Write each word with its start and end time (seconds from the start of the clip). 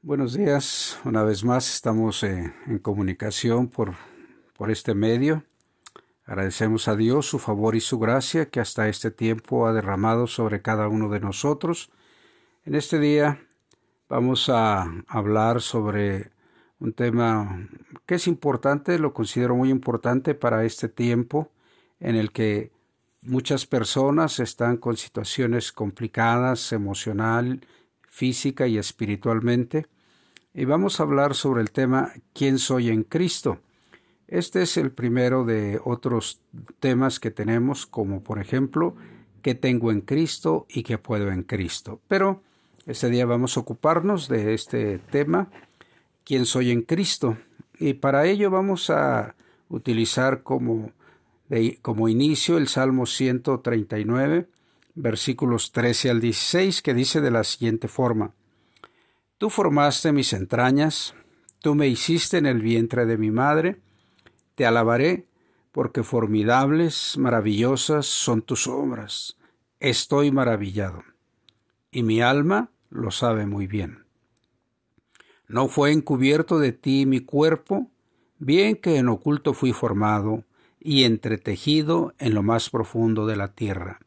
Buenos 0.00 0.34
días, 0.34 0.96
una 1.04 1.24
vez 1.24 1.42
más 1.42 1.74
estamos 1.74 2.22
eh, 2.22 2.54
en 2.68 2.78
comunicación 2.78 3.66
por, 3.66 3.94
por 4.56 4.70
este 4.70 4.94
medio. 4.94 5.42
Agradecemos 6.24 6.86
a 6.86 6.94
Dios 6.94 7.26
su 7.26 7.40
favor 7.40 7.74
y 7.74 7.80
su 7.80 7.98
gracia 7.98 8.48
que 8.48 8.60
hasta 8.60 8.88
este 8.88 9.10
tiempo 9.10 9.66
ha 9.66 9.72
derramado 9.72 10.28
sobre 10.28 10.62
cada 10.62 10.86
uno 10.86 11.08
de 11.08 11.18
nosotros. 11.18 11.90
En 12.64 12.76
este 12.76 13.00
día 13.00 13.44
vamos 14.08 14.48
a 14.48 14.86
hablar 15.08 15.60
sobre 15.60 16.30
un 16.78 16.92
tema 16.92 17.68
que 18.06 18.14
es 18.14 18.28
importante, 18.28 19.00
lo 19.00 19.12
considero 19.12 19.56
muy 19.56 19.68
importante 19.68 20.36
para 20.36 20.64
este 20.64 20.88
tiempo 20.88 21.50
en 21.98 22.14
el 22.14 22.30
que 22.30 22.70
muchas 23.22 23.66
personas 23.66 24.38
están 24.38 24.76
con 24.76 24.96
situaciones 24.96 25.72
complicadas 25.72 26.72
emocional, 26.72 27.66
física 28.18 28.66
y 28.66 28.78
espiritualmente 28.78 29.86
y 30.52 30.64
vamos 30.64 30.98
a 30.98 31.04
hablar 31.04 31.36
sobre 31.36 31.60
el 31.60 31.70
tema 31.70 32.12
¿Quién 32.32 32.58
soy 32.58 32.88
en 32.88 33.04
Cristo? 33.04 33.60
Este 34.26 34.62
es 34.62 34.76
el 34.76 34.90
primero 34.90 35.44
de 35.44 35.80
otros 35.84 36.40
temas 36.80 37.20
que 37.20 37.30
tenemos, 37.30 37.86
como 37.86 38.24
por 38.24 38.40
ejemplo, 38.40 38.96
¿qué 39.40 39.54
tengo 39.54 39.92
en 39.92 40.00
Cristo 40.00 40.66
y 40.68 40.82
qué 40.82 40.98
puedo 40.98 41.30
en 41.30 41.44
Cristo? 41.44 42.00
Pero 42.08 42.42
este 42.86 43.08
día 43.08 43.24
vamos 43.24 43.56
a 43.56 43.60
ocuparnos 43.60 44.26
de 44.26 44.52
este 44.52 44.98
tema, 44.98 45.48
¿quién 46.24 46.44
soy 46.44 46.72
en 46.72 46.82
Cristo? 46.82 47.36
Y 47.78 47.94
para 47.94 48.26
ello 48.26 48.50
vamos 48.50 48.90
a 48.90 49.36
utilizar 49.68 50.42
como, 50.42 50.90
como 51.82 52.08
inicio 52.08 52.58
el 52.58 52.66
Salmo 52.66 53.06
139, 53.06 54.48
versículos 54.98 55.72
13 55.72 56.10
al 56.10 56.20
16, 56.20 56.82
que 56.82 56.92
dice 56.92 57.20
de 57.20 57.30
la 57.30 57.44
siguiente 57.44 57.88
forma, 57.88 58.34
Tú 59.38 59.50
formaste 59.50 60.10
mis 60.10 60.32
entrañas, 60.32 61.14
tú 61.60 61.76
me 61.76 61.86
hiciste 61.86 62.38
en 62.38 62.46
el 62.46 62.60
vientre 62.60 63.06
de 63.06 63.16
mi 63.16 63.30
madre, 63.30 63.80
te 64.56 64.66
alabaré, 64.66 65.26
porque 65.70 66.02
formidables, 66.02 67.16
maravillosas 67.16 68.06
son 68.06 68.42
tus 68.42 68.66
obras. 68.66 69.36
Estoy 69.78 70.32
maravillado, 70.32 71.04
y 71.92 72.02
mi 72.02 72.20
alma 72.20 72.70
lo 72.90 73.12
sabe 73.12 73.46
muy 73.46 73.68
bien. 73.68 74.04
No 75.46 75.68
fue 75.68 75.92
encubierto 75.92 76.58
de 76.58 76.72
ti 76.72 77.06
mi 77.06 77.20
cuerpo, 77.20 77.88
bien 78.38 78.74
que 78.74 78.96
en 78.96 79.08
oculto 79.08 79.54
fui 79.54 79.72
formado 79.72 80.42
y 80.80 81.04
entretejido 81.04 82.12
en 82.18 82.34
lo 82.34 82.42
más 82.42 82.70
profundo 82.70 83.26
de 83.26 83.36
la 83.36 83.52
tierra. 83.52 84.00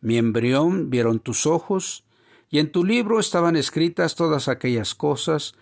Mi 0.00 0.18
embrión 0.18 0.90
vieron 0.90 1.18
tus 1.18 1.46
ojos, 1.46 2.04
y 2.50 2.58
en 2.60 2.72
tu 2.72 2.84
libro 2.84 3.20
estaban 3.20 3.56
escritas 3.56 4.14
todas 4.14 4.48
aquellas 4.48 4.94
cosas 4.94 5.54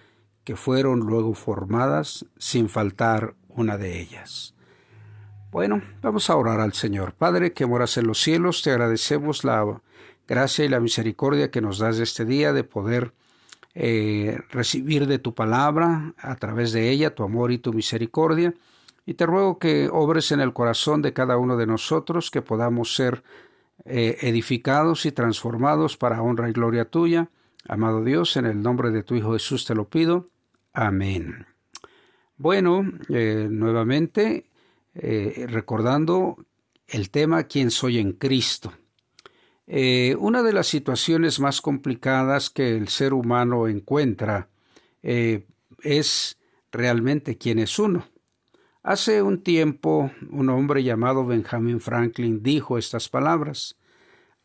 que 0.45 0.57
fueron 0.57 1.01
luego 1.01 1.35
formadas 1.35 2.27
sin 2.39 2.69
faltar 2.69 3.35
una 3.49 3.77
de 3.77 4.01
ellas. 4.01 4.55
Bueno, 5.51 5.83
vamos 6.03 6.31
a 6.31 6.37
orar 6.37 6.61
al 6.61 6.75
Señor. 6.75 7.15
Padre 7.15 7.53
que 7.53 7.67
moras 7.67 7.97
en 7.97 8.07
los 8.07 8.21
cielos, 8.21 8.63
te 8.63 8.71
agradecemos 8.71 9.43
la 9.43 9.81
gracia 10.29 10.65
y 10.65 10.69
la 10.69 10.81
misericordia 10.81 11.51
que 11.51 11.61
nos 11.61 11.79
das 11.79 11.99
este 11.99 12.25
día 12.25 12.53
de 12.53 12.63
poder 12.63 13.13
eh, 13.75 14.39
recibir 14.51 15.07
de 15.07 15.19
tu 15.19 15.35
palabra, 15.35 16.15
a 16.19 16.37
través 16.37 16.73
de 16.73 16.91
ella, 16.91 17.15
tu 17.15 17.25
amor 17.25 17.53
y 17.53 17.59
tu 17.59 17.73
misericordia. 17.73 18.55
Y 19.05 19.15
te 19.15 19.27
ruego 19.27 19.59
que 19.59 19.89
obres 19.91 20.33
en 20.33 20.41
el 20.41 20.53
corazón 20.53 21.03
de 21.03 21.13
cada 21.13 21.37
uno 21.37 21.57
de 21.57 21.67
nosotros, 21.67 22.31
que 22.31 22.43
podamos 22.43 22.95
ser 22.95 23.23
eh, 23.85 24.19
edificados 24.23 25.07
y 25.07 25.13
transformados 25.13 25.97
para 25.97 26.23
honra 26.23 26.49
y 26.49 26.53
gloria 26.53 26.87
tuya. 26.87 27.31
Amado 27.69 28.03
Dios, 28.03 28.37
en 28.37 28.47
el 28.47 28.63
nombre 28.63 28.91
de 28.91 29.03
tu 29.03 29.15
Hijo 29.15 29.33
Jesús 29.33 29.65
te 29.65 29.75
lo 29.75 29.89
pido. 29.89 30.27
Amén. 30.73 31.47
Bueno, 32.37 32.85
eh, 33.09 33.49
nuevamente 33.51 34.47
eh, 34.95 35.47
recordando 35.49 36.45
el 36.87 37.11
tema 37.11 37.45
¿Quién 37.45 37.71
soy 37.71 37.99
en 37.99 38.13
Cristo? 38.13 38.73
una 39.69 40.45
de 40.45 40.53
las 40.53 40.69
situaciones 40.69 41.41
más 41.41 41.61
complicadas 41.61 42.51
que 42.51 42.77
el 42.77 42.87
ser 42.87 43.13
humano 43.13 43.67
encuentra 43.67 44.49
es 45.03 46.39
realmente 46.71 47.37
quién 47.37 47.59
es 47.59 47.77
uno. 47.81 48.07
Hace 48.87 49.21
un 49.21 49.43
tiempo 49.43 50.13
un 50.31 50.49
hombre 50.49 50.85
llamado 50.85 51.27
Benjamin 51.27 51.81
Franklin 51.81 52.45
dijo 52.45 52.79
estas 52.79 53.09
palabras. 53.09 53.75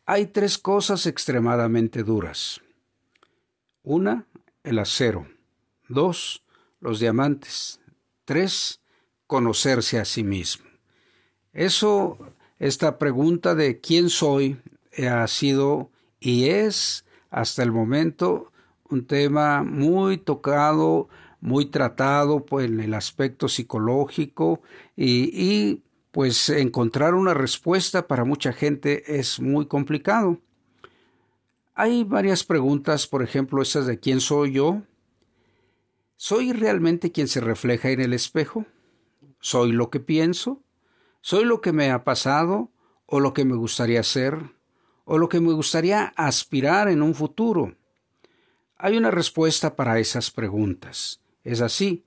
Hay 0.04 0.26
tres 0.26 0.58
cosas 0.58 1.06
extremadamente 1.06 2.02
duras. 2.02 2.60
Una, 3.84 4.26
el 4.64 4.80
acero. 4.80 5.28
Dos, 5.88 6.42
los 6.80 6.98
diamantes. 6.98 7.78
Tres, 8.24 8.80
conocerse 9.28 10.00
a 10.00 10.04
sí 10.04 10.24
mismo. 10.24 10.64
Eso, 11.52 12.18
esta 12.58 12.98
pregunta 12.98 13.54
de 13.54 13.78
quién 13.80 14.10
soy, 14.10 14.60
ha 15.08 15.24
sido 15.28 15.92
y 16.18 16.46
es 16.46 17.04
hasta 17.30 17.62
el 17.62 17.70
momento 17.70 18.50
un 18.88 19.06
tema 19.06 19.62
muy 19.62 20.18
tocado 20.18 21.08
muy 21.42 21.66
tratado 21.66 22.46
pues, 22.46 22.66
en 22.66 22.80
el 22.80 22.94
aspecto 22.94 23.48
psicológico 23.48 24.62
y, 24.96 25.82
pues 26.12 26.48
encontrar 26.50 27.14
una 27.14 27.34
respuesta 27.34 28.06
para 28.06 28.24
mucha 28.24 28.52
gente 28.52 29.18
es 29.18 29.40
muy 29.40 29.66
complicado. 29.66 30.38
Hay 31.74 32.04
varias 32.04 32.44
preguntas, 32.44 33.06
por 33.06 33.22
ejemplo, 33.22 33.62
esas 33.62 33.86
de 33.86 33.98
quién 33.98 34.20
soy 34.20 34.52
yo. 34.52 34.82
¿Soy 36.16 36.52
realmente 36.52 37.10
quien 37.10 37.28
se 37.28 37.40
refleja 37.40 37.90
en 37.90 38.00
el 38.00 38.12
espejo? 38.12 38.66
¿Soy 39.40 39.72
lo 39.72 39.90
que 39.90 40.00
pienso? 40.00 40.62
¿Soy 41.22 41.44
lo 41.44 41.60
que 41.60 41.72
me 41.72 41.90
ha 41.90 42.04
pasado 42.04 42.70
o 43.06 43.20
lo 43.20 43.32
que 43.32 43.44
me 43.44 43.56
gustaría 43.56 44.02
ser 44.02 44.38
o 45.04 45.18
lo 45.18 45.28
que 45.28 45.40
me 45.40 45.52
gustaría 45.52 46.12
aspirar 46.14 46.88
en 46.88 47.02
un 47.02 47.14
futuro? 47.14 47.74
Hay 48.76 48.96
una 48.96 49.10
respuesta 49.10 49.74
para 49.74 49.98
esas 49.98 50.30
preguntas. 50.30 51.21
Es 51.44 51.60
así. 51.60 52.04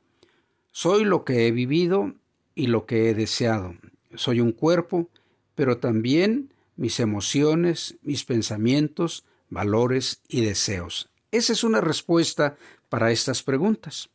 Soy 0.72 1.06
lo 1.06 1.24
que 1.24 1.48
he 1.48 1.52
vivido 1.52 2.14
y 2.54 2.68
lo 2.68 2.86
que 2.86 3.10
he 3.10 3.14
deseado. 3.14 3.76
Soy 4.16 4.40
un 4.40 4.52
cuerpo, 4.52 5.10
pero 5.56 5.78
también 5.78 6.54
mis 6.76 7.00
emociones, 7.00 7.98
mis 8.02 8.24
pensamientos, 8.24 9.26
valores 9.50 10.22
y 10.28 10.42
deseos. 10.42 11.10
Esa 11.32 11.54
es 11.54 11.64
una 11.64 11.82
respuesta 11.82 12.58
para 12.90 13.12
estas 13.12 13.44
preguntas. 13.44 14.10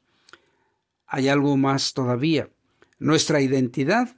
Hay 1.07 1.29
algo 1.29 1.57
más 1.57 1.93
todavía. 1.93 2.51
Nuestra 2.99 3.41
identidad 3.41 4.15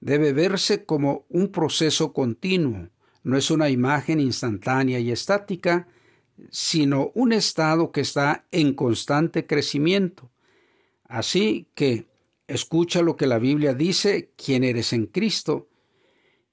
debe 0.00 0.32
verse 0.32 0.84
como 0.84 1.24
un 1.28 1.48
proceso 1.48 2.12
continuo, 2.12 2.90
no 3.24 3.38
es 3.38 3.50
una 3.50 3.70
imagen 3.70 4.20
instantánea 4.20 5.00
y 5.00 5.10
estática, 5.10 5.88
sino 6.50 7.10
un 7.14 7.32
estado 7.32 7.90
que 7.90 8.02
está 8.02 8.44
en 8.52 8.74
constante 8.74 9.46
crecimiento. 9.46 10.30
Así 11.14 11.68
que 11.76 12.08
escucha 12.48 13.00
lo 13.00 13.14
que 13.14 13.28
la 13.28 13.38
Biblia 13.38 13.72
dice, 13.72 14.32
quién 14.36 14.64
eres 14.64 14.92
en 14.92 15.06
Cristo, 15.06 15.68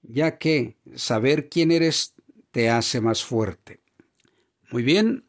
ya 0.03 0.37
que 0.37 0.77
saber 0.93 1.49
quién 1.49 1.71
eres 1.71 2.13
te 2.51 2.69
hace 2.69 3.01
más 3.01 3.23
fuerte. 3.23 3.79
Muy 4.69 4.83
bien, 4.83 5.25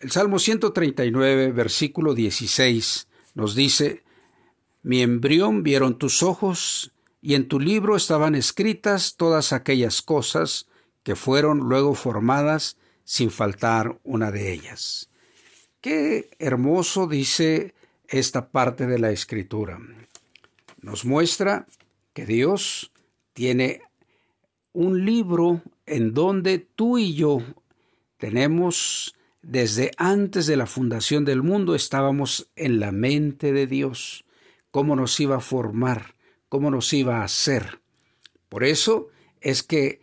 el 0.00 0.10
Salmo 0.10 0.40
139, 0.40 1.52
versículo 1.52 2.12
16, 2.12 3.06
nos 3.34 3.54
dice, 3.54 4.02
Mi 4.82 5.00
embrión 5.00 5.62
vieron 5.62 5.96
tus 5.96 6.24
ojos, 6.24 6.90
y 7.22 7.36
en 7.36 7.46
tu 7.46 7.60
libro 7.60 7.94
estaban 7.94 8.34
escritas 8.34 9.14
todas 9.14 9.52
aquellas 9.52 10.02
cosas 10.02 10.66
que 11.04 11.14
fueron 11.14 11.68
luego 11.68 11.94
formadas 11.94 12.78
sin 13.04 13.30
faltar 13.30 14.00
una 14.02 14.32
de 14.32 14.52
ellas. 14.52 15.08
Qué 15.80 16.30
hermoso 16.40 17.06
dice 17.06 17.74
esta 18.10 18.50
parte 18.50 18.86
de 18.86 18.98
la 18.98 19.10
escritura. 19.10 19.78
Nos 20.82 21.04
muestra 21.04 21.66
que 22.12 22.26
Dios 22.26 22.92
tiene 23.32 23.82
un 24.72 25.04
libro 25.04 25.62
en 25.86 26.12
donde 26.12 26.58
tú 26.58 26.98
y 26.98 27.14
yo 27.14 27.38
tenemos 28.18 29.14
desde 29.42 29.92
antes 29.96 30.46
de 30.46 30.56
la 30.56 30.66
fundación 30.66 31.24
del 31.24 31.42
mundo 31.42 31.74
estábamos 31.74 32.50
en 32.56 32.78
la 32.78 32.92
mente 32.92 33.52
de 33.52 33.66
Dios, 33.66 34.24
cómo 34.70 34.96
nos 34.96 35.18
iba 35.18 35.36
a 35.36 35.40
formar, 35.40 36.14
cómo 36.48 36.70
nos 36.70 36.92
iba 36.92 37.18
a 37.18 37.24
hacer. 37.24 37.80
Por 38.48 38.64
eso 38.64 39.08
es 39.40 39.62
que 39.62 40.00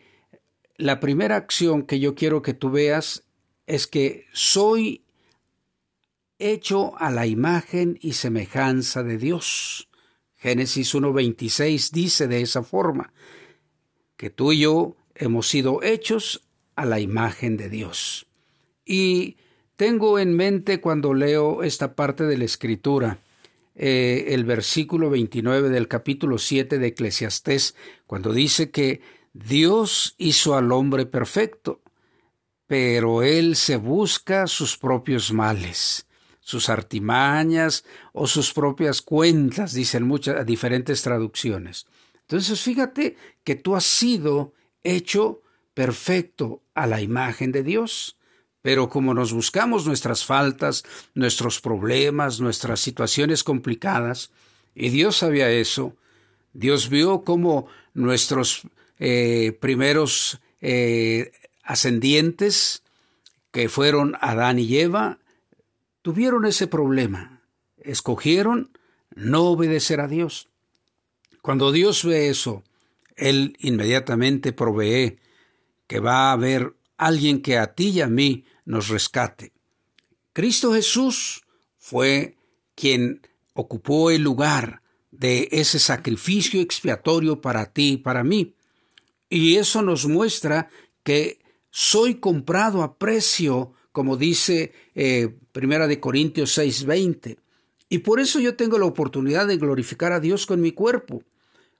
la 0.77 1.00
primera 1.00 1.36
acción 1.36 1.83
que 1.83 2.00
yo 2.00 2.15
quiero 2.15 2.42
que 2.42 2.53
tú 2.53 2.71
veas 2.71 3.25
es 3.68 3.86
que 3.86 4.25
soy 4.33 5.03
hecho 6.39 6.98
a 6.98 7.12
la 7.12 7.28
imagen 7.28 7.98
y 8.01 8.13
semejanza 8.13 9.04
de 9.04 9.18
Dios. 9.18 9.89
Génesis 10.36 10.94
1.26 10.94 11.92
dice 11.92 12.28
de 12.28 12.42
esa 12.42 12.63
forma, 12.63 13.13
que 14.16 14.30
tú 14.30 14.51
y 14.51 14.60
yo 14.60 14.95
hemos 15.16 15.48
sido 15.48 15.81
hechos 15.84 16.48
a 16.75 16.86
la 16.86 17.00
imagen 17.00 17.57
de 17.57 17.69
Dios. 17.69 18.28
Y 18.86 19.38
tengo 19.75 20.18
en 20.18 20.36
mente 20.36 20.81
cuando 20.81 21.13
leo 21.13 21.63
esta 21.63 21.95
parte 21.95 22.24
de 22.24 22.38
la 22.38 22.45
escritura, 22.45 23.19
eh, 23.75 24.25
el 24.30 24.44
versículo 24.44 25.12
29 25.12 25.69
del 25.69 25.88
capítulo 25.88 26.39
7 26.39 26.80
de 26.80 26.88
Eclesiastés, 26.88 27.75
cuando 28.07 28.34
dice 28.34 28.72
que 28.72 29.01
Dios 29.34 30.16
hizo 30.18 30.56
al 30.56 30.72
hombre 30.72 31.06
perfecto, 31.06 31.81
pero 32.66 33.22
él 33.22 33.56
se 33.56 33.75
busca 33.75 34.48
sus 34.48 34.78
propios 34.78 35.31
males, 35.31 36.06
sus 36.48 36.70
artimañas 36.70 37.84
o 38.14 38.26
sus 38.26 38.54
propias 38.54 39.02
cuentas, 39.02 39.74
dicen 39.74 40.08
muchas 40.08 40.46
diferentes 40.46 41.02
traducciones. 41.02 41.88
Entonces 42.22 42.62
fíjate 42.62 43.18
que 43.44 43.56
tú 43.56 43.76
has 43.76 43.84
sido 43.84 44.54
hecho 44.82 45.42
perfecto 45.74 46.62
a 46.74 46.88
la 46.88 47.02
imagen 47.02 47.52
de 47.52 47.64
Dios. 47.64 48.16
Pero 48.62 48.88
como 48.88 49.14
nos 49.14 49.34
buscamos 49.34 49.86
nuestras 49.86 50.24
faltas, 50.24 50.86
nuestros 51.16 51.60
problemas, 51.60 52.40
nuestras 52.40 52.80
situaciones 52.80 53.44
complicadas, 53.44 54.32
y 54.74 54.88
Dios 54.88 55.18
sabía 55.18 55.50
eso, 55.50 55.98
Dios 56.54 56.88
vio 56.88 57.26
cómo 57.26 57.68
nuestros 57.94 58.62
eh, 59.00 59.58
primeros 59.60 60.40
eh, 60.62 61.34
ascendientes, 61.62 62.84
que 63.52 63.68
fueron 63.68 64.16
Adán 64.22 64.60
y 64.60 64.78
Eva, 64.78 65.20
tuvieron 66.07 66.45
ese 66.45 66.68
problema. 66.68 67.42
Escogieron 67.80 68.71
no 69.13 69.44
obedecer 69.44 70.00
a 70.00 70.07
Dios. 70.07 70.48
Cuando 71.42 71.74
Dios 71.74 72.06
ve 72.06 72.30
eso, 72.30 72.63
Él 73.18 73.57
inmediatamente 73.59 74.54
provee 74.54 75.19
que 75.86 76.00
va 76.00 76.30
a 76.30 76.31
haber 76.31 76.77
alguien 76.95 77.42
que 77.42 77.57
a 77.57 77.75
ti 77.75 77.89
y 77.89 78.00
a 78.00 78.07
mí 78.07 78.45
nos 78.63 78.88
rescate. 78.88 79.51
Cristo 80.31 80.74
Jesús 80.74 81.44
fue 81.77 82.38
quien 82.74 83.27
ocupó 83.51 84.10
el 84.10 84.21
lugar 84.21 84.83
de 85.12 85.50
ese 85.51 85.77
sacrificio 85.77 86.62
expiatorio 86.62 87.42
para 87.42 87.74
ti 87.74 87.92
y 87.92 87.98
para 87.98 88.24
mí. 88.24 88.56
Y 89.30 89.57
eso 89.57 89.81
nos 89.81 90.06
muestra 90.06 90.69
que 91.03 91.39
soy 91.69 92.15
comprado 92.15 92.81
a 92.81 92.98
precio, 92.98 93.74
como 93.98 94.16
dice 94.16 94.74
eh, 94.94 95.28
Primera 95.52 95.88
de 95.88 96.00
Corintios 96.00 96.56
6:20. 96.56 97.40
Y 97.90 97.98
por 97.98 98.20
eso 98.20 98.40
yo 98.40 98.56
tengo 98.56 98.78
la 98.78 98.86
oportunidad 98.86 99.48
de 99.48 99.58
glorificar 99.58 100.12
a 100.12 100.20
Dios 100.20 100.46
con 100.46 100.62
mi 100.62 100.72
cuerpo. 100.72 101.24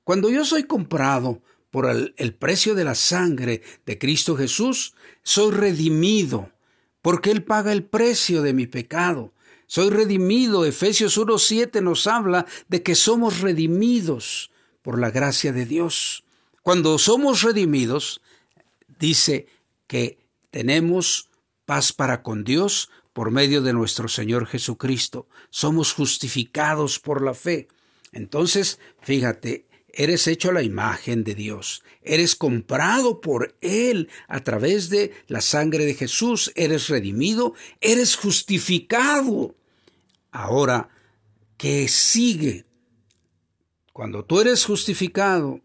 Cuando 0.04 0.32
yo 0.32 0.44
soy 0.44 0.64
comprado 0.64 1.44
por 1.70 1.86
el, 1.86 2.34
precio 2.34 2.74
de 2.74 2.84
la 2.84 2.96
sangre 2.96 3.62
de 3.86 4.00
Cristo 4.00 4.36
Jesús, 4.36 4.96
soy 5.22 5.52
redimido, 5.52 6.50
porque 7.04 7.30
Él 7.30 7.44
paga 7.44 7.72
el 7.72 7.84
precio 7.84 8.42
de 8.42 8.54
mi 8.54 8.66
pecado. 8.66 9.32
Soy 9.68 9.92
redimido. 9.92 10.66
Efesios 10.66 11.20
1.7 11.20 11.84
nos 11.84 12.08
habla 12.08 12.48
de 12.68 12.82
que 12.82 12.96
somos 12.96 13.42
redimidos 13.42 14.50
por 14.82 15.00
la 15.00 15.12
gracia 15.12 15.54
de 15.54 15.68
Dios. 15.68 16.24
Cuando 16.64 16.98
somos 16.98 17.44
redimidos, 17.44 18.22
dice 18.98 19.46
que 19.86 20.18
tenemos 20.50 21.27
paz 21.68 21.92
para 21.92 22.24
con 22.24 22.46
Dios 22.46 22.90
por 23.12 23.30
medio 23.30 23.62
de 23.62 23.74
nuestro 23.74 24.08
Señor 24.08 24.48
Jesucristo. 24.48 25.28
Somos 25.50 25.94
justificados 25.94 26.98
por 26.98 27.22
la 27.22 27.34
fe. 27.34 27.68
Entonces, 28.14 28.80
fíjate, 29.02 29.68
eres 29.90 30.28
hecho 30.28 30.50
a 30.50 30.54
la 30.54 30.64
imagen 30.64 31.26
de 31.26 31.36
Dios, 31.36 31.84
eres 32.02 32.36
comprado 32.36 33.20
por 33.20 33.58
Él 33.60 34.10
a 34.30 34.40
través 34.44 34.90
de 34.90 35.12
la 35.28 35.42
sangre 35.42 35.84
de 35.84 35.94
Jesús, 35.94 36.54
eres 36.56 36.88
redimido, 36.88 37.54
eres 37.82 38.16
justificado. 38.16 39.54
Ahora, 40.32 40.90
¿qué 41.58 41.90
sigue? 41.90 42.66
Cuando 43.92 44.24
tú 44.24 44.40
eres 44.40 44.64
justificado, 44.64 45.60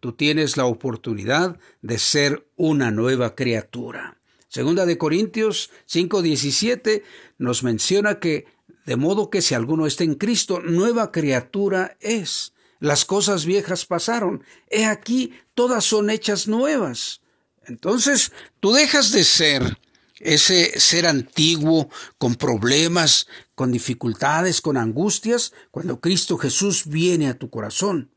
tú 0.00 0.12
tienes 0.12 0.58
la 0.58 0.66
oportunidad 0.66 1.58
de 1.80 1.98
ser 1.98 2.46
una 2.56 2.90
nueva 2.90 3.34
criatura. 3.34 4.15
Segunda 4.56 4.86
de 4.86 4.96
Corintios 4.96 5.70
5:17 5.84 7.02
nos 7.36 7.62
menciona 7.62 8.20
que 8.20 8.46
de 8.86 8.96
modo 8.96 9.28
que 9.28 9.42
si 9.42 9.54
alguno 9.54 9.86
está 9.86 10.02
en 10.04 10.14
Cristo, 10.14 10.60
nueva 10.60 11.12
criatura 11.12 11.98
es. 12.00 12.54
Las 12.80 13.04
cosas 13.04 13.44
viejas 13.44 13.84
pasaron. 13.84 14.44
He 14.70 14.86
aquí, 14.86 15.34
todas 15.52 15.84
son 15.84 16.08
hechas 16.08 16.48
nuevas. 16.48 17.20
Entonces, 17.66 18.32
tú 18.58 18.72
dejas 18.72 19.12
de 19.12 19.24
ser 19.24 19.76
ese 20.20 20.80
ser 20.80 21.06
antiguo, 21.06 21.90
con 22.16 22.36
problemas, 22.36 23.26
con 23.54 23.70
dificultades, 23.70 24.62
con 24.62 24.78
angustias, 24.78 25.52
cuando 25.70 26.00
Cristo 26.00 26.38
Jesús 26.38 26.86
viene 26.86 27.28
a 27.28 27.36
tu 27.36 27.50
corazón. 27.50 28.10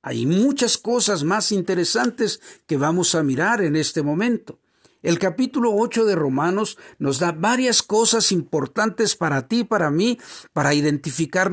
Hay 0.00 0.24
muchas 0.24 0.78
cosas 0.78 1.22
más 1.22 1.52
interesantes 1.52 2.40
que 2.66 2.78
vamos 2.78 3.14
a 3.14 3.22
mirar 3.22 3.60
en 3.60 3.76
este 3.76 4.00
momento. 4.00 4.63
El 5.04 5.18
capítulo 5.18 5.74
8 5.74 6.06
de 6.06 6.14
Romanos 6.14 6.78
nos 6.98 7.18
da 7.18 7.30
varias 7.30 7.82
cosas 7.82 8.32
importantes 8.32 9.16
para 9.16 9.46
ti 9.48 9.58
y 9.58 9.64
para 9.64 9.90
mí 9.90 10.18
para 10.54 10.72
identificar 10.72 11.52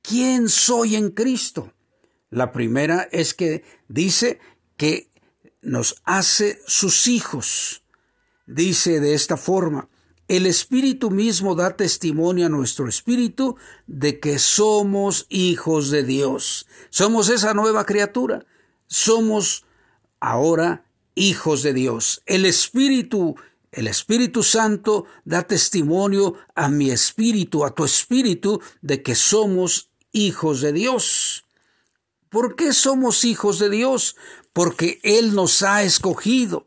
quién 0.00 0.48
soy 0.48 0.96
en 0.96 1.10
Cristo. 1.10 1.74
La 2.30 2.50
primera 2.50 3.06
es 3.12 3.34
que 3.34 3.62
dice 3.88 4.40
que 4.78 5.10
nos 5.60 6.00
hace 6.04 6.60
sus 6.66 7.08
hijos. 7.08 7.84
Dice 8.46 9.00
de 9.00 9.12
esta 9.12 9.36
forma, 9.36 9.90
el 10.26 10.46
Espíritu 10.46 11.10
mismo 11.10 11.54
da 11.54 11.76
testimonio 11.76 12.46
a 12.46 12.48
nuestro 12.48 12.88
Espíritu 12.88 13.56
de 13.86 14.18
que 14.18 14.38
somos 14.38 15.26
hijos 15.28 15.90
de 15.90 16.04
Dios. 16.04 16.66
Somos 16.88 17.28
esa 17.28 17.52
nueva 17.52 17.84
criatura. 17.84 18.46
Somos 18.86 19.66
ahora 20.20 20.87
hijos 21.18 21.62
de 21.62 21.74
Dios. 21.74 22.22
El 22.26 22.46
Espíritu, 22.46 23.36
el 23.72 23.88
Espíritu 23.88 24.42
Santo 24.42 25.04
da 25.24 25.42
testimonio 25.42 26.34
a 26.54 26.68
mi 26.68 26.90
espíritu, 26.90 27.64
a 27.64 27.74
tu 27.74 27.84
espíritu, 27.84 28.62
de 28.80 29.02
que 29.02 29.14
somos 29.14 29.90
hijos 30.12 30.60
de 30.60 30.72
Dios. 30.72 31.44
¿Por 32.30 32.56
qué 32.56 32.72
somos 32.72 33.24
hijos 33.24 33.58
de 33.58 33.68
Dios? 33.68 34.16
Porque 34.52 35.00
Él 35.02 35.34
nos 35.34 35.62
ha 35.62 35.82
escogido. 35.82 36.66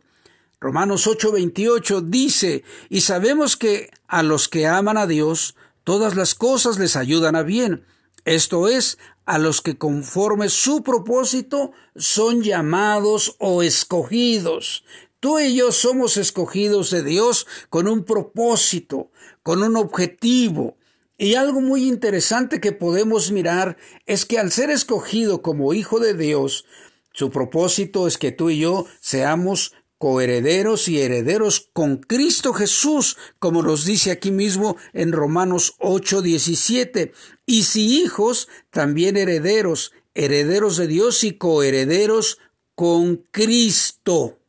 Romanos 0.59 1.07
8:28 1.07 2.01
dice, 2.01 2.63
y 2.89 3.01
sabemos 3.01 3.57
que 3.57 3.89
a 4.07 4.21
los 4.21 4.47
que 4.47 4.67
aman 4.67 4.97
a 4.97 5.07
Dios, 5.07 5.55
todas 5.83 6.15
las 6.15 6.35
cosas 6.35 6.77
les 6.77 6.95
ayudan 6.95 7.35
a 7.35 7.43
bien. 7.43 7.85
Esto 8.25 8.67
es, 8.67 8.99
a 9.25 9.37
los 9.37 9.61
que 9.61 9.77
conforme 9.77 10.49
su 10.49 10.83
propósito 10.83 11.71
son 11.95 12.41
llamados 12.41 13.35
o 13.39 13.63
escogidos. 13.63 14.83
Tú 15.19 15.39
y 15.39 15.55
yo 15.55 15.71
somos 15.71 16.17
escogidos 16.17 16.89
de 16.89 17.03
Dios 17.03 17.45
con 17.69 17.87
un 17.87 18.03
propósito, 18.03 19.11
con 19.43 19.61
un 19.61 19.77
objetivo. 19.77 20.77
Y 21.17 21.35
algo 21.35 21.61
muy 21.61 21.87
interesante 21.87 22.59
que 22.59 22.71
podemos 22.71 23.31
mirar 23.31 23.77
es 24.07 24.25
que 24.25 24.39
al 24.39 24.51
ser 24.51 24.71
escogido 24.71 25.43
como 25.43 25.73
hijo 25.73 25.99
de 25.99 26.15
Dios, 26.15 26.65
su 27.13 27.29
propósito 27.29 28.07
es 28.07 28.17
que 28.17 28.31
tú 28.31 28.49
y 28.49 28.59
yo 28.59 28.85
seamos 28.99 29.73
coherederos 30.01 30.87
y 30.87 30.99
herederos 30.99 31.69
con 31.73 31.97
Cristo 31.97 32.53
Jesús, 32.53 33.19
como 33.37 33.61
nos 33.61 33.85
dice 33.85 34.09
aquí 34.09 34.31
mismo 34.31 34.75
en 34.93 35.11
Romanos 35.11 35.75
8, 35.77 36.23
17. 36.23 37.13
Y 37.45 37.65
si 37.65 38.01
hijos, 38.01 38.49
también 38.71 39.15
herederos, 39.15 39.91
herederos 40.15 40.77
de 40.77 40.87
Dios 40.87 41.23
y 41.23 41.37
coherederos 41.37 42.39
con 42.73 43.17
Cristo. 43.29 44.39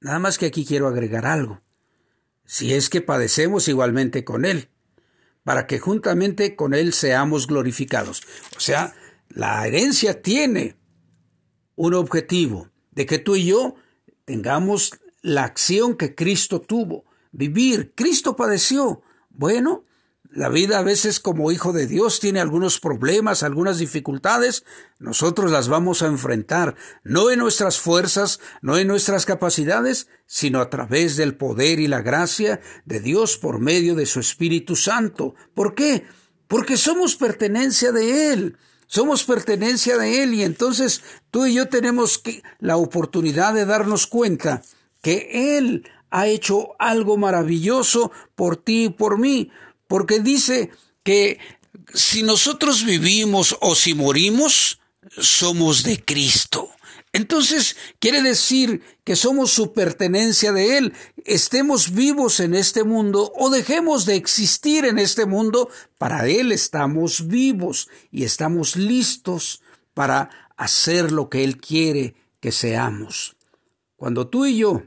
Nada 0.00 0.18
más 0.18 0.36
que 0.36 0.44
aquí 0.44 0.66
quiero 0.66 0.86
agregar 0.86 1.24
algo. 1.24 1.62
Si 2.44 2.74
es 2.74 2.90
que 2.90 3.00
padecemos 3.00 3.68
igualmente 3.68 4.22
con 4.22 4.44
Él 4.44 4.68
para 5.44 5.66
que 5.66 5.78
juntamente 5.78 6.56
con 6.56 6.74
Él 6.74 6.92
seamos 6.92 7.46
glorificados. 7.46 8.20
O 8.54 8.60
sea, 8.60 8.94
la 9.30 9.66
herencia 9.66 10.20
tiene 10.20 10.76
un 11.74 11.94
objetivo, 11.94 12.68
de 12.90 13.06
que 13.06 13.18
tú 13.18 13.34
y 13.34 13.46
yo 13.46 13.76
tengamos 14.28 14.92
la 15.22 15.44
acción 15.44 15.96
que 15.96 16.14
Cristo 16.14 16.60
tuvo, 16.60 17.06
vivir. 17.32 17.94
Cristo 17.94 18.36
padeció. 18.36 19.00
Bueno, 19.30 19.86
la 20.30 20.50
vida 20.50 20.78
a 20.78 20.82
veces 20.82 21.18
como 21.18 21.50
hijo 21.50 21.72
de 21.72 21.86
Dios 21.86 22.20
tiene 22.20 22.38
algunos 22.38 22.78
problemas, 22.78 23.42
algunas 23.42 23.78
dificultades. 23.78 24.64
Nosotros 24.98 25.50
las 25.50 25.68
vamos 25.68 26.02
a 26.02 26.08
enfrentar, 26.08 26.76
no 27.04 27.30
en 27.30 27.38
nuestras 27.38 27.80
fuerzas, 27.80 28.38
no 28.60 28.76
en 28.76 28.86
nuestras 28.86 29.24
capacidades, 29.24 30.08
sino 30.26 30.60
a 30.60 30.68
través 30.68 31.16
del 31.16 31.34
poder 31.34 31.80
y 31.80 31.88
la 31.88 32.02
gracia 32.02 32.60
de 32.84 33.00
Dios 33.00 33.38
por 33.38 33.60
medio 33.60 33.94
de 33.94 34.04
su 34.04 34.20
Espíritu 34.20 34.76
Santo. 34.76 35.36
¿Por 35.54 35.74
qué? 35.74 36.04
Porque 36.48 36.76
somos 36.76 37.16
pertenencia 37.16 37.92
de 37.92 38.30
Él. 38.34 38.58
Somos 38.88 39.24
pertenencia 39.24 39.98
de 39.98 40.22
Él 40.22 40.32
y 40.34 40.42
entonces 40.42 41.02
tú 41.30 41.44
y 41.46 41.54
yo 41.54 41.68
tenemos 41.68 42.22
la 42.58 42.78
oportunidad 42.78 43.52
de 43.52 43.66
darnos 43.66 44.06
cuenta 44.06 44.62
que 45.02 45.58
Él 45.58 45.86
ha 46.10 46.26
hecho 46.26 46.70
algo 46.78 47.18
maravilloso 47.18 48.10
por 48.34 48.56
ti 48.56 48.84
y 48.84 48.88
por 48.88 49.18
mí, 49.18 49.50
porque 49.86 50.20
dice 50.20 50.70
que 51.02 51.38
si 51.92 52.22
nosotros 52.22 52.84
vivimos 52.84 53.58
o 53.60 53.74
si 53.74 53.92
morimos, 53.92 54.80
somos 55.18 55.82
de 55.82 56.02
Cristo. 56.02 56.70
Entonces 57.18 57.76
quiere 57.98 58.22
decir 58.22 58.80
que 59.02 59.16
somos 59.16 59.50
su 59.50 59.72
pertenencia 59.72 60.52
de 60.52 60.78
Él, 60.78 60.92
estemos 61.24 61.92
vivos 61.92 62.38
en 62.38 62.54
este 62.54 62.84
mundo 62.84 63.32
o 63.34 63.50
dejemos 63.50 64.06
de 64.06 64.14
existir 64.14 64.84
en 64.84 65.00
este 65.00 65.26
mundo, 65.26 65.68
para 65.98 66.28
Él 66.28 66.52
estamos 66.52 67.26
vivos 67.26 67.88
y 68.12 68.22
estamos 68.22 68.76
listos 68.76 69.62
para 69.94 70.30
hacer 70.56 71.10
lo 71.10 71.28
que 71.28 71.42
Él 71.42 71.56
quiere 71.56 72.14
que 72.38 72.52
seamos. 72.52 73.36
Cuando 73.96 74.28
tú 74.28 74.46
y 74.46 74.58
yo 74.58 74.84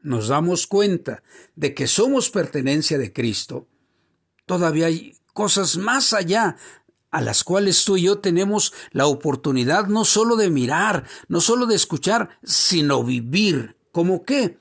nos 0.00 0.28
damos 0.28 0.66
cuenta 0.66 1.22
de 1.56 1.74
que 1.74 1.88
somos 1.88 2.30
pertenencia 2.30 2.96
de 2.96 3.12
Cristo, 3.12 3.68
todavía 4.46 4.86
hay 4.86 5.14
cosas 5.34 5.76
más 5.76 6.14
allá 6.14 6.56
a 7.10 7.20
las 7.20 7.44
cuales 7.44 7.84
tú 7.84 7.96
y 7.96 8.02
yo 8.02 8.18
tenemos 8.18 8.72
la 8.90 9.06
oportunidad 9.06 9.86
no 9.86 10.04
solo 10.04 10.36
de 10.36 10.50
mirar, 10.50 11.04
no 11.28 11.40
solo 11.40 11.66
de 11.66 11.74
escuchar, 11.74 12.38
sino 12.42 13.02
vivir. 13.02 13.76
¿Cómo 13.92 14.24
qué? 14.24 14.58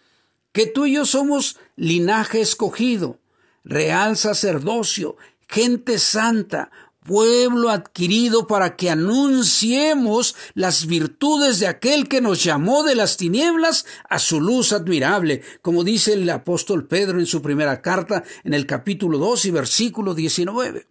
Que 0.51 0.65
tú 0.65 0.85
y 0.85 0.93
yo 0.93 1.05
somos 1.05 1.57
linaje 1.75 2.41
escogido, 2.41 3.19
real 3.63 4.17
sacerdocio, 4.17 5.17
gente 5.47 5.99
santa, 5.99 6.71
pueblo 7.07 7.69
adquirido 7.69 8.47
para 8.47 8.75
que 8.75 8.89
anunciemos 8.89 10.35
las 10.53 10.87
virtudes 10.87 11.59
de 11.59 11.67
aquel 11.67 12.07
que 12.07 12.21
nos 12.21 12.43
llamó 12.43 12.83
de 12.83 12.95
las 12.95 13.15
tinieblas 13.15 13.85
a 14.09 14.19
su 14.19 14.41
luz 14.41 14.73
admirable, 14.73 15.41
como 15.61 15.83
dice 15.83 16.13
el 16.13 16.29
apóstol 16.29 16.85
Pedro 16.85 17.19
en 17.19 17.25
su 17.25 17.41
primera 17.41 17.81
carta 17.81 18.23
en 18.43 18.53
el 18.53 18.65
capítulo 18.65 19.17
2 19.17 19.45
y 19.45 19.51
versículo 19.51 20.13
19. 20.13 20.85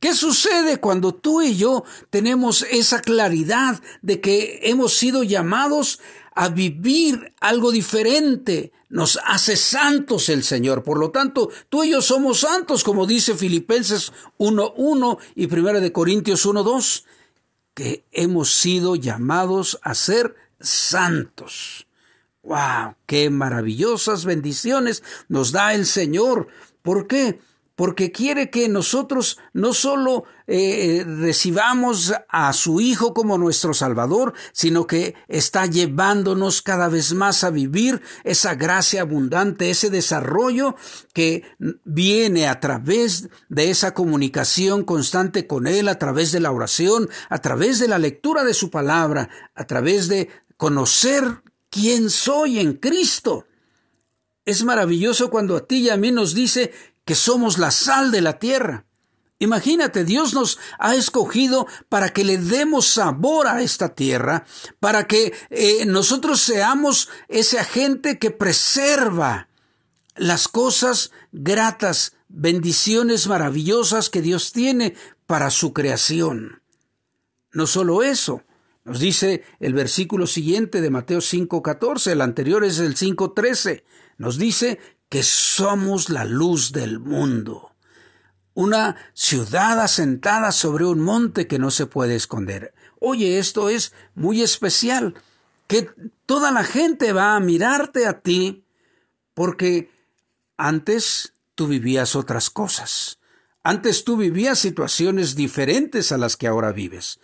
¿Qué 0.00 0.14
sucede 0.14 0.78
cuando 0.78 1.14
tú 1.14 1.42
y 1.42 1.56
yo 1.56 1.84
tenemos 2.08 2.66
esa 2.70 3.02
claridad 3.02 3.82
de 4.00 4.22
que 4.22 4.60
hemos 4.62 4.94
sido 4.94 5.22
llamados 5.22 6.00
a 6.34 6.48
vivir 6.48 7.34
algo 7.38 7.70
diferente? 7.70 8.72
Nos 8.88 9.20
hace 9.26 9.56
santos 9.56 10.30
el 10.30 10.42
Señor. 10.42 10.84
Por 10.84 10.98
lo 10.98 11.10
tanto, 11.10 11.50
tú 11.68 11.84
y 11.84 11.90
yo 11.90 12.00
somos 12.00 12.40
santos, 12.40 12.82
como 12.82 13.06
dice 13.06 13.34
Filipenses 13.34 14.12
1.1 14.38 15.18
y 15.34 15.54
1 15.54 15.80
de 15.80 15.92
Corintios 15.92 16.46
1.2, 16.46 17.04
que 17.74 18.06
hemos 18.10 18.54
sido 18.54 18.96
llamados 18.96 19.78
a 19.82 19.94
ser 19.94 20.34
santos. 20.58 21.86
¡Wow! 22.42 22.96
¡Qué 23.04 23.28
maravillosas 23.28 24.24
bendiciones 24.24 25.02
nos 25.28 25.52
da 25.52 25.74
el 25.74 25.84
Señor! 25.84 26.48
¿Por 26.80 27.06
qué? 27.06 27.38
Porque 27.76 28.12
quiere 28.12 28.50
que 28.50 28.68
nosotros 28.68 29.38
no 29.52 29.72
solo 29.72 30.24
eh, 30.46 31.04
recibamos 31.06 32.12
a 32.28 32.52
su 32.52 32.80
Hijo 32.80 33.14
como 33.14 33.38
nuestro 33.38 33.72
Salvador, 33.72 34.34
sino 34.52 34.86
que 34.86 35.14
está 35.28 35.66
llevándonos 35.66 36.60
cada 36.60 36.88
vez 36.88 37.14
más 37.14 37.42
a 37.44 37.50
vivir 37.50 38.02
esa 38.24 38.54
gracia 38.54 39.02
abundante, 39.02 39.70
ese 39.70 39.88
desarrollo 39.90 40.76
que 41.14 41.44
viene 41.84 42.48
a 42.48 42.60
través 42.60 43.28
de 43.48 43.70
esa 43.70 43.94
comunicación 43.94 44.84
constante 44.84 45.46
con 45.46 45.66
Él, 45.66 45.88
a 45.88 45.98
través 45.98 46.32
de 46.32 46.40
la 46.40 46.52
oración, 46.52 47.08
a 47.28 47.38
través 47.38 47.78
de 47.78 47.88
la 47.88 47.98
lectura 47.98 48.44
de 48.44 48.54
su 48.54 48.70
palabra, 48.70 49.30
a 49.54 49.66
través 49.66 50.08
de 50.08 50.28
conocer 50.56 51.42
quién 51.70 52.10
soy 52.10 52.58
en 52.58 52.74
Cristo. 52.74 53.46
Es 54.44 54.64
maravilloso 54.64 55.30
cuando 55.30 55.56
a 55.56 55.66
ti 55.66 55.78
y 55.78 55.90
a 55.90 55.96
mí 55.96 56.10
nos 56.10 56.34
dice 56.34 56.72
que 57.10 57.16
somos 57.16 57.58
la 57.58 57.72
sal 57.72 58.12
de 58.12 58.20
la 58.20 58.38
tierra. 58.38 58.84
Imagínate, 59.40 60.04
Dios 60.04 60.32
nos 60.32 60.60
ha 60.78 60.94
escogido 60.94 61.66
para 61.88 62.10
que 62.10 62.22
le 62.22 62.38
demos 62.38 62.86
sabor 62.86 63.48
a 63.48 63.62
esta 63.62 63.96
tierra, 63.96 64.44
para 64.78 65.08
que 65.08 65.34
eh, 65.50 65.86
nosotros 65.86 66.40
seamos 66.40 67.08
ese 67.26 67.58
agente 67.58 68.20
que 68.20 68.30
preserva 68.30 69.48
las 70.14 70.46
cosas 70.46 71.10
gratas, 71.32 72.14
bendiciones 72.28 73.26
maravillosas 73.26 74.08
que 74.08 74.22
Dios 74.22 74.52
tiene 74.52 74.94
para 75.26 75.50
su 75.50 75.72
creación. 75.72 76.62
No 77.50 77.66
solo 77.66 78.04
eso, 78.04 78.44
nos 78.84 79.00
dice 79.00 79.42
el 79.58 79.74
versículo 79.74 80.28
siguiente 80.28 80.80
de 80.80 80.90
Mateo 80.90 81.18
5.14, 81.18 82.12
el 82.12 82.20
anterior 82.20 82.62
es 82.62 82.78
el 82.78 82.94
5.13, 82.94 83.82
nos 84.16 84.38
dice 84.38 84.78
que 85.10 85.24
somos 85.24 86.08
la 86.08 86.24
luz 86.24 86.72
del 86.72 87.00
mundo, 87.00 87.74
una 88.54 88.96
ciudad 89.12 89.80
asentada 89.80 90.52
sobre 90.52 90.86
un 90.86 91.00
monte 91.00 91.48
que 91.48 91.58
no 91.58 91.72
se 91.72 91.86
puede 91.86 92.14
esconder. 92.14 92.72
Oye, 93.00 93.38
esto 93.38 93.68
es 93.68 93.92
muy 94.14 94.40
especial, 94.40 95.14
que 95.66 95.90
toda 96.26 96.52
la 96.52 96.62
gente 96.62 97.12
va 97.12 97.34
a 97.34 97.40
mirarte 97.40 98.06
a 98.06 98.20
ti 98.20 98.64
porque 99.34 99.90
antes 100.56 101.34
tú 101.56 101.66
vivías 101.66 102.14
otras 102.14 102.48
cosas. 102.48 103.18
Antes 103.64 104.04
tú 104.04 104.16
vivías 104.16 104.60
situaciones 104.60 105.34
diferentes 105.34 106.12
a 106.12 106.18
las 106.18 106.36
que 106.36 106.46
ahora 106.46 106.72
vives. 106.72 107.18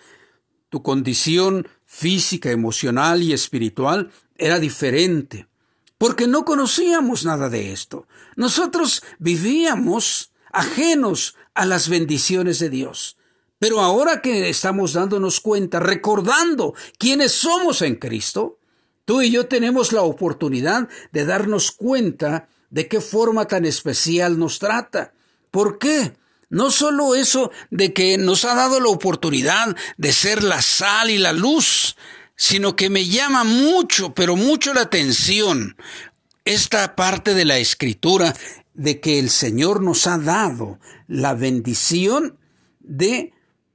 Tu 0.70 0.82
condición 0.82 1.68
física, 1.84 2.50
emocional 2.50 3.22
y 3.22 3.32
espiritual 3.32 4.10
era 4.36 4.58
diferente 4.58 5.46
porque 5.98 6.26
no 6.26 6.44
conocíamos 6.44 7.24
nada 7.24 7.48
de 7.48 7.72
esto. 7.72 8.06
Nosotros 8.36 9.02
vivíamos 9.18 10.32
ajenos 10.52 11.36
a 11.54 11.66
las 11.66 11.88
bendiciones 11.88 12.58
de 12.58 12.70
Dios. 12.70 13.16
Pero 13.58 13.80
ahora 13.80 14.20
que 14.20 14.50
estamos 14.50 14.92
dándonos 14.92 15.40
cuenta, 15.40 15.80
recordando 15.80 16.74
quiénes 16.98 17.32
somos 17.32 17.80
en 17.80 17.96
Cristo, 17.96 18.58
tú 19.06 19.22
y 19.22 19.30
yo 19.30 19.46
tenemos 19.46 19.92
la 19.92 20.02
oportunidad 20.02 20.88
de 21.12 21.24
darnos 21.24 21.70
cuenta 21.72 22.48
de 22.68 22.88
qué 22.88 23.00
forma 23.00 23.46
tan 23.46 23.64
especial 23.64 24.38
nos 24.38 24.58
trata. 24.58 25.14
¿Por 25.50 25.78
qué? 25.78 26.14
No 26.50 26.70
solo 26.70 27.14
eso 27.14 27.50
de 27.70 27.94
que 27.94 28.18
nos 28.18 28.44
ha 28.44 28.54
dado 28.54 28.78
la 28.78 28.90
oportunidad 28.90 29.74
de 29.96 30.12
ser 30.12 30.44
la 30.44 30.60
sal 30.60 31.10
y 31.10 31.18
la 31.18 31.32
luz, 31.32 31.96
sino 32.36 32.76
que 32.76 32.90
me 32.90 33.06
llama 33.06 33.44
mucho, 33.44 34.14
pero 34.14 34.36
mucho 34.36 34.74
la 34.74 34.82
atención 34.82 35.76
esta 36.44 36.94
parte 36.94 37.34
de 37.34 37.44
la 37.44 37.58
escritura 37.58 38.34
de 38.74 39.00
que 39.00 39.18
el 39.18 39.30
Señor 39.30 39.82
nos 39.82 40.06
ha 40.06 40.18
dado 40.18 40.78
la 41.08 41.34
bendición 41.34 42.38
de 42.80 43.32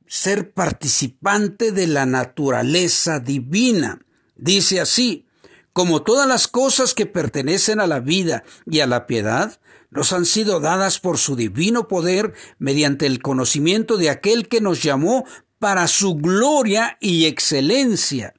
ser 0.08 0.54
participante 0.54 1.72
de 1.72 1.88
la 1.88 2.06
naturaleza 2.06 3.20
divina. 3.20 4.00
Dice 4.36 4.80
así, 4.80 5.26
como 5.74 6.04
todas 6.04 6.28
las 6.28 6.48
cosas 6.48 6.94
que 6.94 7.06
pertenecen 7.06 7.80
a 7.80 7.88
la 7.88 8.00
vida 8.00 8.44
y 8.66 8.80
a 8.80 8.88
la 8.88 9.08
piedad, 9.08 9.60
nos 9.90 10.14
han 10.14 10.26
sido 10.26 10.60
dadas 10.60 11.00
por 11.00 11.18
su 11.18 11.36
divino 11.36 11.88
poder 11.88 12.34
mediante 12.58 13.06
el 13.06 13.22
conocimiento 13.22 13.98
de 13.98 14.10
aquel 14.10 14.48
que 14.48 14.62
nos 14.62 14.82
llamó 14.82 15.26
para 15.60 15.88
su 15.88 16.16
gloria 16.16 16.98
y 17.02 17.26
excelencia 17.26 18.34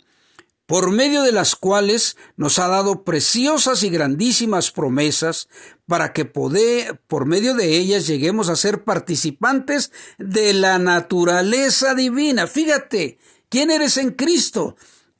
por 0.72 0.90
medio 0.90 1.20
de 1.20 1.32
las 1.32 1.54
cuales 1.54 2.16
nos 2.38 2.58
ha 2.58 2.66
dado 2.66 3.04
preciosas 3.04 3.82
y 3.82 3.90
grandísimas 3.90 4.70
promesas 4.70 5.50
para 5.86 6.14
que 6.14 6.24
por 6.24 7.26
medio 7.26 7.52
de 7.52 7.76
ellas 7.76 8.06
lleguemos 8.06 8.48
a 8.48 8.56
ser 8.56 8.82
participantes 8.82 9.92
de 10.16 10.54
la 10.54 10.78
naturaleza 10.78 11.94
divina. 11.94 12.46
Fíjate, 12.46 13.18
¿quién 13.50 13.70
eres 13.70 13.98
en 13.98 14.12
Cristo? 14.12 14.76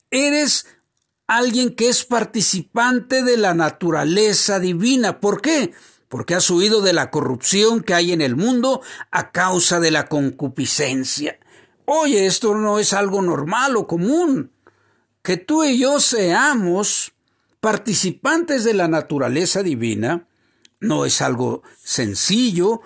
Eres 0.09 0.65
alguien 1.27 1.75
que 1.75 1.87
es 1.87 2.03
participante 2.03 3.21
de 3.21 3.37
la 3.37 3.53
naturaleza 3.53 4.59
divina. 4.59 5.19
¿Por 5.19 5.39
qué? 5.39 5.71
Porque 6.09 6.33
has 6.33 6.49
huido 6.49 6.81
de 6.81 6.93
la 6.93 7.11
corrupción 7.11 7.83
que 7.83 7.93
hay 7.93 8.11
en 8.11 8.21
el 8.21 8.35
mundo 8.35 8.81
a 9.11 9.31
causa 9.31 9.79
de 9.79 9.91
la 9.91 10.07
concupiscencia. 10.07 11.37
Oye, 11.85 12.25
esto 12.25 12.55
no 12.55 12.79
es 12.79 12.91
algo 12.93 13.21
normal 13.21 13.77
o 13.77 13.85
común 13.85 14.52
que 15.23 15.37
tú 15.37 15.63
y 15.63 15.79
yo 15.79 15.99
seamos 15.99 17.13
participantes 17.59 18.65
de 18.65 18.73
la 18.73 18.87
naturaleza 18.87 19.63
divina 19.63 20.27
no 20.81 21.05
es 21.05 21.21
algo 21.21 21.63
sencillo, 21.81 22.81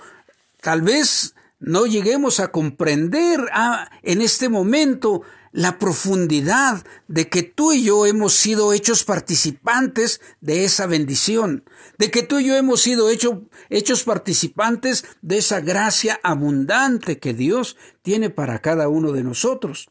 tal 0.61 0.83
vez 0.83 1.33
no 1.59 1.87
lleguemos 1.87 2.39
a 2.39 2.51
comprender 2.51 3.49
ah, 3.51 3.89
en 4.03 4.21
este 4.21 4.49
momento 4.49 5.23
la 5.51 5.79
profundidad 5.79 6.85
de 7.07 7.29
que 7.29 7.41
tú 7.41 7.73
y 7.73 7.85
yo 7.85 8.05
hemos 8.05 8.33
sido 8.33 8.73
hechos 8.73 9.03
participantes 9.03 10.21
de 10.39 10.65
esa 10.65 10.85
bendición, 10.85 11.63
de 11.97 12.11
que 12.11 12.21
tú 12.21 12.37
y 12.37 12.45
yo 12.45 12.55
hemos 12.55 12.81
sido 12.81 13.09
hechos 13.09 14.03
participantes 14.03 15.05
de 15.23 15.39
esa 15.39 15.59
gracia 15.59 16.19
abundante 16.21 17.17
que 17.17 17.33
Dios 17.33 17.77
tiene 18.03 18.29
para 18.29 18.59
cada 18.59 18.87
uno 18.87 19.11
de 19.13 19.23
nosotros. 19.23 19.89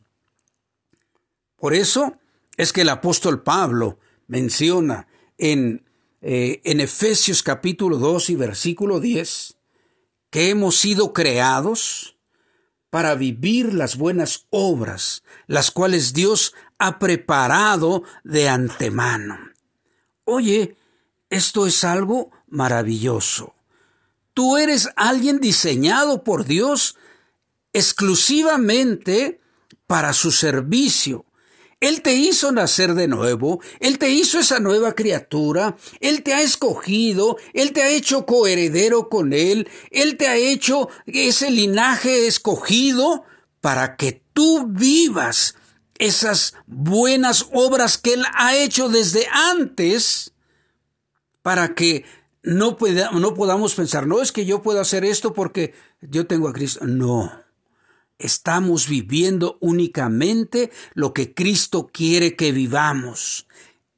Por 1.56 1.74
eso, 1.74 2.16
es 2.56 2.72
que 2.72 2.82
el 2.82 2.88
apóstol 2.88 3.42
Pablo 3.42 3.98
menciona 4.26 5.06
en 5.38 5.86
eh, 6.28 6.60
en 6.64 6.80
Efesios 6.80 7.44
capítulo 7.44 7.98
2 7.98 8.30
y 8.30 8.34
versículo 8.34 8.98
10 8.98 9.58
que 10.30 10.50
hemos 10.50 10.76
sido 10.76 11.12
creados 11.12 12.16
para 12.90 13.14
vivir 13.14 13.72
las 13.74 13.96
buenas 13.96 14.46
obras, 14.50 15.22
las 15.46 15.70
cuales 15.70 16.14
Dios 16.14 16.52
ha 16.78 16.98
preparado 16.98 18.02
de 18.24 18.48
antemano. 18.48 19.38
Oye, 20.24 20.76
esto 21.30 21.64
es 21.64 21.84
algo 21.84 22.32
maravilloso. 22.48 23.54
Tú 24.34 24.56
eres 24.56 24.88
alguien 24.96 25.38
diseñado 25.38 26.24
por 26.24 26.44
Dios 26.44 26.96
exclusivamente 27.72 29.40
para 29.86 30.12
su 30.12 30.32
servicio. 30.32 31.24
Él 31.80 32.00
te 32.00 32.14
hizo 32.14 32.52
nacer 32.52 32.94
de 32.94 33.06
nuevo, 33.06 33.60
Él 33.80 33.98
te 33.98 34.10
hizo 34.10 34.38
esa 34.38 34.60
nueva 34.60 34.94
criatura, 34.94 35.76
Él 36.00 36.22
te 36.22 36.32
ha 36.32 36.40
escogido, 36.40 37.36
Él 37.52 37.72
te 37.72 37.82
ha 37.82 37.90
hecho 37.90 38.24
coheredero 38.24 39.10
con 39.10 39.34
Él, 39.34 39.68
Él 39.90 40.16
te 40.16 40.26
ha 40.28 40.36
hecho 40.36 40.88
ese 41.04 41.50
linaje 41.50 42.26
escogido 42.26 43.24
para 43.60 43.96
que 43.96 44.22
tú 44.32 44.68
vivas 44.68 45.56
esas 45.98 46.54
buenas 46.66 47.46
obras 47.52 47.98
que 47.98 48.14
Él 48.14 48.24
ha 48.34 48.56
hecho 48.56 48.88
desde 48.88 49.26
antes, 49.30 50.32
para 51.42 51.74
que 51.74 52.06
no, 52.42 52.78
no 53.12 53.34
podamos 53.34 53.74
pensar, 53.74 54.06
no 54.06 54.22
es 54.22 54.32
que 54.32 54.46
yo 54.46 54.62
puedo 54.62 54.80
hacer 54.80 55.04
esto 55.04 55.34
porque 55.34 55.74
yo 56.00 56.26
tengo 56.26 56.48
a 56.48 56.52
Cristo. 56.54 56.86
No 56.86 57.45
estamos 58.18 58.88
viviendo 58.88 59.58
únicamente 59.60 60.70
lo 60.94 61.12
que 61.12 61.34
Cristo 61.34 61.90
quiere 61.92 62.36
que 62.36 62.52
vivamos. 62.52 63.46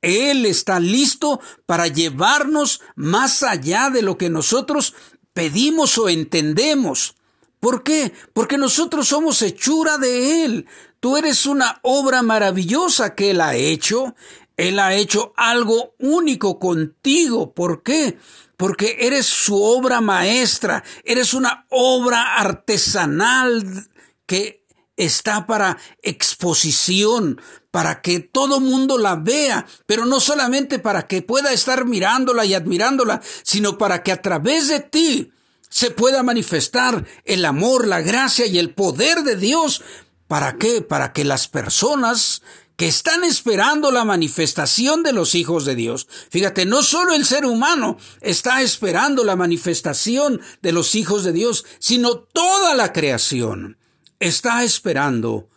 Él 0.00 0.46
está 0.46 0.80
listo 0.80 1.40
para 1.66 1.88
llevarnos 1.88 2.80
más 2.94 3.42
allá 3.42 3.90
de 3.90 4.02
lo 4.02 4.16
que 4.16 4.30
nosotros 4.30 4.94
pedimos 5.32 5.98
o 5.98 6.08
entendemos. 6.08 7.16
¿Por 7.60 7.82
qué? 7.82 8.12
Porque 8.32 8.58
nosotros 8.58 9.08
somos 9.08 9.42
hechura 9.42 9.98
de 9.98 10.44
Él. 10.44 10.66
Tú 11.00 11.16
eres 11.16 11.46
una 11.46 11.80
obra 11.82 12.22
maravillosa 12.22 13.14
que 13.14 13.30
Él 13.30 13.40
ha 13.40 13.56
hecho. 13.56 14.14
Él 14.56 14.78
ha 14.78 14.94
hecho 14.94 15.32
algo 15.36 15.94
único 15.98 16.58
contigo. 16.58 17.52
¿Por 17.52 17.82
qué? 17.82 18.18
Porque 18.56 18.98
eres 19.00 19.26
su 19.26 19.60
obra 19.60 20.00
maestra. 20.00 20.84
Eres 21.04 21.34
una 21.34 21.66
obra 21.70 22.36
artesanal 22.36 23.88
que 24.28 24.66
está 24.98 25.46
para 25.46 25.78
exposición, 26.02 27.40
para 27.70 28.02
que 28.02 28.20
todo 28.20 28.60
mundo 28.60 28.98
la 28.98 29.16
vea, 29.16 29.66
pero 29.86 30.04
no 30.04 30.20
solamente 30.20 30.78
para 30.78 31.06
que 31.06 31.22
pueda 31.22 31.52
estar 31.52 31.86
mirándola 31.86 32.44
y 32.44 32.52
admirándola, 32.52 33.22
sino 33.42 33.78
para 33.78 34.02
que 34.02 34.12
a 34.12 34.20
través 34.20 34.68
de 34.68 34.80
ti 34.80 35.32
se 35.70 35.90
pueda 35.90 36.22
manifestar 36.22 37.06
el 37.24 37.44
amor, 37.44 37.86
la 37.86 38.02
gracia 38.02 38.46
y 38.46 38.58
el 38.58 38.74
poder 38.74 39.22
de 39.22 39.36
Dios. 39.36 39.82
¿Para 40.26 40.56
qué? 40.56 40.82
Para 40.82 41.12
que 41.12 41.24
las 41.24 41.48
personas 41.48 42.42
que 42.76 42.86
están 42.86 43.24
esperando 43.24 43.90
la 43.90 44.04
manifestación 44.04 45.02
de 45.02 45.12
los 45.12 45.34
hijos 45.34 45.64
de 45.64 45.74
Dios. 45.74 46.06
Fíjate, 46.30 46.64
no 46.64 46.82
solo 46.82 47.14
el 47.14 47.24
ser 47.24 47.44
humano 47.44 47.98
está 48.20 48.62
esperando 48.62 49.24
la 49.24 49.36
manifestación 49.36 50.40
de 50.62 50.72
los 50.72 50.94
hijos 50.94 51.24
de 51.24 51.32
Dios, 51.32 51.64
sino 51.80 52.18
toda 52.18 52.74
la 52.74 52.92
creación 52.92 53.78
está 54.20 54.64
esperando 54.64 55.48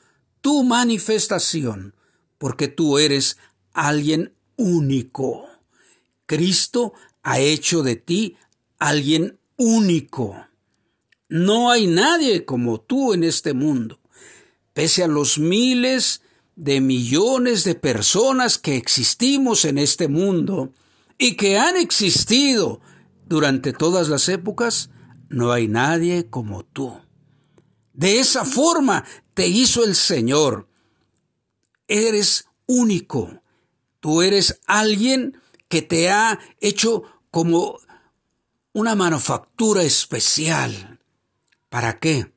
tu 0.41 0.63
manifestación, 0.63 1.95
porque 2.37 2.67
tú 2.67 2.97
eres 2.97 3.37
alguien 3.73 4.33
único. 4.55 5.47
Cristo 6.25 6.93
ha 7.23 7.39
hecho 7.39 7.83
de 7.83 7.95
ti 7.95 8.37
alguien 8.79 9.39
único. 9.57 10.47
No 11.29 11.69
hay 11.69 11.87
nadie 11.87 12.45
como 12.45 12.81
tú 12.81 13.13
en 13.13 13.23
este 13.23 13.53
mundo. 13.53 13.99
Pese 14.73 15.03
a 15.03 15.07
los 15.07 15.37
miles 15.37 16.21
de 16.55 16.81
millones 16.81 17.63
de 17.63 17.75
personas 17.75 18.57
que 18.57 18.75
existimos 18.75 19.65
en 19.65 19.77
este 19.77 20.07
mundo 20.07 20.74
y 21.17 21.35
que 21.35 21.57
han 21.57 21.77
existido 21.77 22.81
durante 23.25 23.74
todas 23.74 24.09
las 24.09 24.27
épocas, 24.29 24.89
no 25.29 25.51
hay 25.51 25.67
nadie 25.67 26.29
como 26.29 26.65
tú. 26.65 26.93
De 28.01 28.18
esa 28.18 28.46
forma 28.46 29.05
te 29.35 29.48
hizo 29.48 29.83
el 29.83 29.94
Señor. 29.94 30.68
Eres 31.87 32.48
único. 32.66 33.44
Tú 34.00 34.24
eres 34.24 34.59
alguien 34.66 35.40
que 35.68 35.83
te 35.83 36.09
ha 36.09 36.40
hecho 36.59 37.03
como 37.29 37.77
una 38.74 38.96
manufactura 38.96 39.83
especial. 39.83 41.00
¿Para 41.70 42.00
qué? 42.00 42.33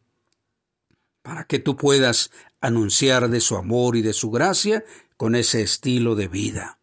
Para 1.22 1.46
que 1.46 1.61
tú 1.61 1.79
puedas 1.79 2.31
anunciar 2.61 3.31
de 3.31 3.40
su 3.40 3.57
amor 3.57 3.96
y 3.96 4.03
de 4.03 4.12
su 4.12 4.31
gracia 4.31 4.85
con 5.16 5.35
ese 5.35 5.62
estilo 5.62 6.14
de 6.14 6.29
vida. 6.29 6.79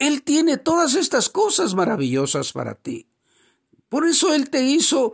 Él 0.00 0.24
tiene 0.24 0.56
todas 0.56 0.96
estas 0.96 1.28
cosas 1.28 1.76
maravillosas 1.76 2.50
para 2.50 2.74
ti. 2.74 3.06
Por 3.88 4.08
eso 4.08 4.34
Él 4.34 4.50
te 4.50 4.64
hizo 4.64 5.12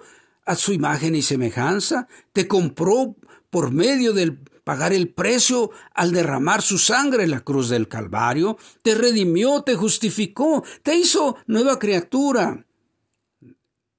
a 0.48 0.56
su 0.56 0.72
imagen 0.72 1.14
y 1.14 1.20
semejanza, 1.20 2.08
te 2.32 2.48
compró 2.48 3.14
por 3.50 3.70
medio 3.70 4.14
del 4.14 4.38
pagar 4.64 4.94
el 4.94 5.12
precio 5.12 5.70
al 5.92 6.12
derramar 6.12 6.62
su 6.62 6.78
sangre 6.78 7.24
en 7.24 7.32
la 7.32 7.42
cruz 7.42 7.68
del 7.68 7.86
Calvario, 7.86 8.56
te 8.82 8.94
redimió, 8.94 9.62
te 9.62 9.74
justificó, 9.74 10.64
te 10.82 10.94
hizo 10.94 11.36
nueva 11.46 11.78
criatura, 11.78 12.66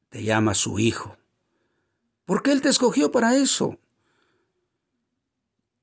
te 0.10 0.24
llama 0.24 0.56
su 0.56 0.80
hijo. 0.80 1.18
Porque 2.26 2.52
Él 2.52 2.64
te 2.64 2.70
escogió 2.70 3.12
para 3.12 3.36
eso. 3.36 3.78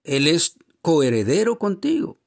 Él 0.03 0.27
es 0.27 0.57
coheredero 0.83 1.61
contigo. 1.61 2.19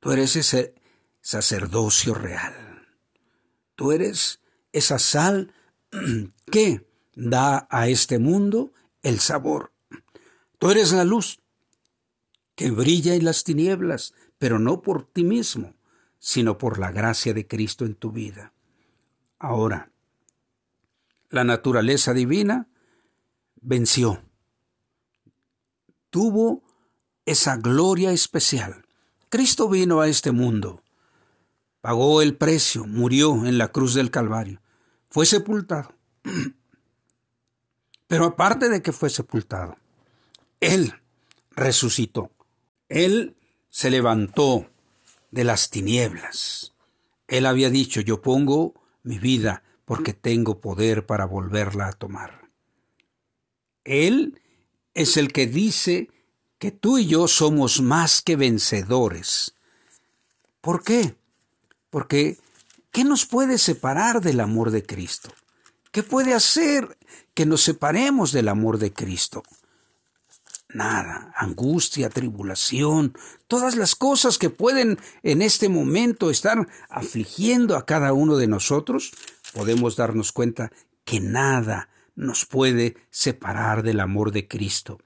Tú 0.00 0.10
eres 0.10 0.34
ese 0.34 0.74
sacerdocio 1.20 2.14
real. 2.14 2.84
Tú 3.76 3.92
eres 3.92 4.40
esa 4.72 4.98
sal 4.98 5.54
que 6.50 6.87
da 7.18 7.66
a 7.68 7.88
este 7.88 8.20
mundo 8.20 8.72
el 9.02 9.18
sabor. 9.18 9.72
Tú 10.58 10.70
eres 10.70 10.92
la 10.92 11.02
luz 11.02 11.40
que 12.54 12.70
brilla 12.70 13.14
en 13.14 13.24
las 13.24 13.42
tinieblas, 13.42 14.14
pero 14.38 14.60
no 14.60 14.82
por 14.82 15.04
ti 15.04 15.24
mismo, 15.24 15.74
sino 16.20 16.58
por 16.58 16.78
la 16.78 16.92
gracia 16.92 17.34
de 17.34 17.46
Cristo 17.46 17.84
en 17.84 17.96
tu 17.96 18.12
vida. 18.12 18.52
Ahora, 19.40 19.90
la 21.30 21.42
naturaleza 21.42 22.14
divina 22.14 22.68
venció, 23.60 24.22
tuvo 26.10 26.62
esa 27.26 27.56
gloria 27.56 28.12
especial. 28.12 28.86
Cristo 29.28 29.68
vino 29.68 30.00
a 30.00 30.08
este 30.08 30.30
mundo, 30.30 30.84
pagó 31.80 32.22
el 32.22 32.36
precio, 32.36 32.86
murió 32.86 33.44
en 33.44 33.58
la 33.58 33.72
cruz 33.72 33.94
del 33.94 34.12
Calvario, 34.12 34.62
fue 35.10 35.26
sepultado 35.26 35.92
pero 38.08 38.24
aparte 38.24 38.68
de 38.68 38.82
que 38.82 38.92
fue 38.92 39.10
sepultado, 39.10 39.76
Él 40.60 40.94
resucitó. 41.50 42.32
Él 42.88 43.36
se 43.68 43.90
levantó 43.90 44.68
de 45.30 45.44
las 45.44 45.70
tinieblas. 45.70 46.72
Él 47.28 47.46
había 47.46 47.70
dicho, 47.70 48.00
yo 48.00 48.22
pongo 48.22 48.74
mi 49.02 49.18
vida 49.18 49.62
porque 49.84 50.14
tengo 50.14 50.60
poder 50.60 51.06
para 51.06 51.26
volverla 51.26 51.88
a 51.88 51.92
tomar. 51.92 52.48
Él 53.84 54.40
es 54.94 55.16
el 55.16 55.32
que 55.32 55.46
dice 55.46 56.10
que 56.58 56.72
tú 56.72 56.98
y 56.98 57.06
yo 57.06 57.28
somos 57.28 57.80
más 57.82 58.22
que 58.22 58.36
vencedores. 58.36 59.54
¿Por 60.60 60.82
qué? 60.82 61.16
Porque 61.90 62.38
¿qué 62.90 63.04
nos 63.04 63.26
puede 63.26 63.58
separar 63.58 64.20
del 64.20 64.40
amor 64.40 64.70
de 64.70 64.82
Cristo? 64.82 65.30
¿Qué 65.92 66.02
puede 66.02 66.34
hacer 66.34 66.98
que 67.34 67.46
nos 67.46 67.62
separemos 67.62 68.32
del 68.32 68.48
amor 68.48 68.78
de 68.78 68.92
Cristo? 68.92 69.42
Nada, 70.74 71.32
angustia, 71.34 72.10
tribulación, 72.10 73.16
todas 73.46 73.74
las 73.74 73.94
cosas 73.94 74.36
que 74.36 74.50
pueden 74.50 74.98
en 75.22 75.40
este 75.40 75.70
momento 75.70 76.30
estar 76.30 76.68
afligiendo 76.90 77.76
a 77.76 77.86
cada 77.86 78.12
uno 78.12 78.36
de 78.36 78.48
nosotros, 78.48 79.12
podemos 79.54 79.96
darnos 79.96 80.30
cuenta 80.32 80.70
que 81.04 81.20
nada 81.20 81.88
nos 82.16 82.44
puede 82.44 82.96
separar 83.10 83.82
del 83.82 84.00
amor 84.00 84.30
de 84.30 84.46
Cristo. 84.46 84.98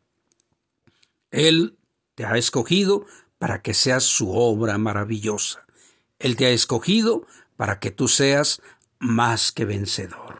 Él 1.30 1.78
te 2.16 2.24
ha 2.24 2.36
escogido 2.36 3.06
para 3.38 3.62
que 3.62 3.74
seas 3.74 4.02
su 4.02 4.32
obra 4.32 4.78
maravillosa. 4.78 5.64
Él 6.18 6.36
te 6.36 6.46
ha 6.46 6.50
escogido 6.50 7.26
para 7.56 7.78
que 7.78 7.90
tú 7.90 8.08
seas 8.08 8.62
más 8.98 9.52
que 9.52 9.64
vencedor. 9.64 10.31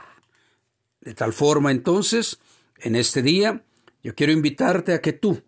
De 1.02 1.14
tal 1.14 1.32
forma, 1.32 1.72
entonces, 1.72 2.38
en 2.78 2.96
este 2.96 3.22
día, 3.22 3.64
yo 4.02 4.14
quiero 4.14 4.32
invitarte 4.32 4.94
a 4.94 5.02
que 5.02 5.12
tú, 5.12 5.42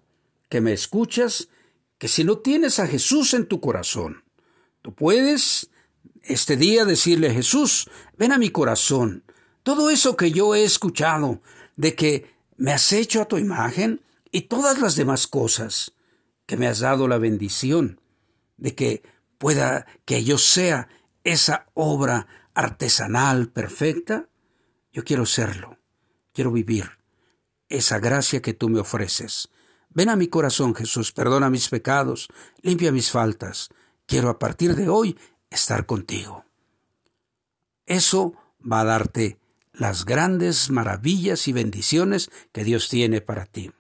que 0.49 0.61
me 0.61 0.73
escuchas, 0.73 1.49
que 1.97 2.09
si 2.09 2.25
no 2.25 2.39
tienes 2.39 2.81
a 2.81 2.89
Jesús 2.89 3.35
en 3.35 3.47
tu 3.47 3.61
corazón, 3.61 4.25
tú 4.83 4.95
puedes 4.95 5.71
este 6.23 6.57
día 6.57 6.85
decirle, 6.85 7.33
Jesús, 7.33 7.89
ven 8.19 8.33
a 8.33 8.39
mi 8.39 8.51
corazón. 8.51 9.25
Todo 9.63 9.91
eso 9.91 10.17
que 10.17 10.33
yo 10.33 10.55
he 10.55 10.65
escuchado 10.65 11.41
de 11.77 11.95
que 11.95 12.35
me 12.57 12.73
has 12.73 12.93
hecho 12.93 13.23
a 13.23 13.29
tu 13.29 13.39
imagen 13.39 14.03
y 14.33 14.43
todas 14.43 14.81
las 14.81 14.97
demás 14.97 15.29
cosas, 15.29 15.93
que 16.47 16.57
me 16.57 16.67
has 16.67 16.81
dado 16.81 17.07
la 17.09 17.19
bendición 17.19 18.01
de 18.57 18.75
que 18.75 19.03
pueda 19.39 19.87
que 20.05 20.25
yo 20.25 20.37
sea 20.37 20.89
esa 21.23 21.67
obra 21.75 22.27
artesanal 22.55 23.49
perfecta, 23.49 24.29
yo 24.95 25.03
quiero 25.03 25.27
serlo, 25.27 25.77
quiero 26.33 26.53
vivir 26.53 26.89
esa 27.69 27.99
gracia 27.99 28.41
que 28.41 28.55
tú 28.55 28.69
me 28.69 28.79
ofreces. 28.79 29.49
Ven 29.91 30.09
a 30.09 30.17
mi 30.17 30.29
corazón, 30.29 30.75
Jesús, 30.75 31.13
perdona 31.13 31.51
mis 31.51 31.69
pecados, 31.69 32.29
limpia 32.63 32.93
mis 32.93 33.11
faltas. 33.11 33.71
Quiero 34.07 34.29
a 34.31 34.39
partir 34.39 34.77
de 34.77 34.89
hoy 34.89 35.19
estar 35.51 35.85
contigo. 35.85 36.45
Eso 37.87 38.35
va 38.61 38.81
a 38.81 38.85
darte 38.85 39.39
las 39.73 40.05
grandes 40.05 40.71
maravillas 40.71 41.49
y 41.49 41.53
bendiciones 41.53 42.31
que 42.53 42.63
Dios 42.63 42.89
tiene 42.89 43.21
para 43.21 43.47
ti. 43.47 43.73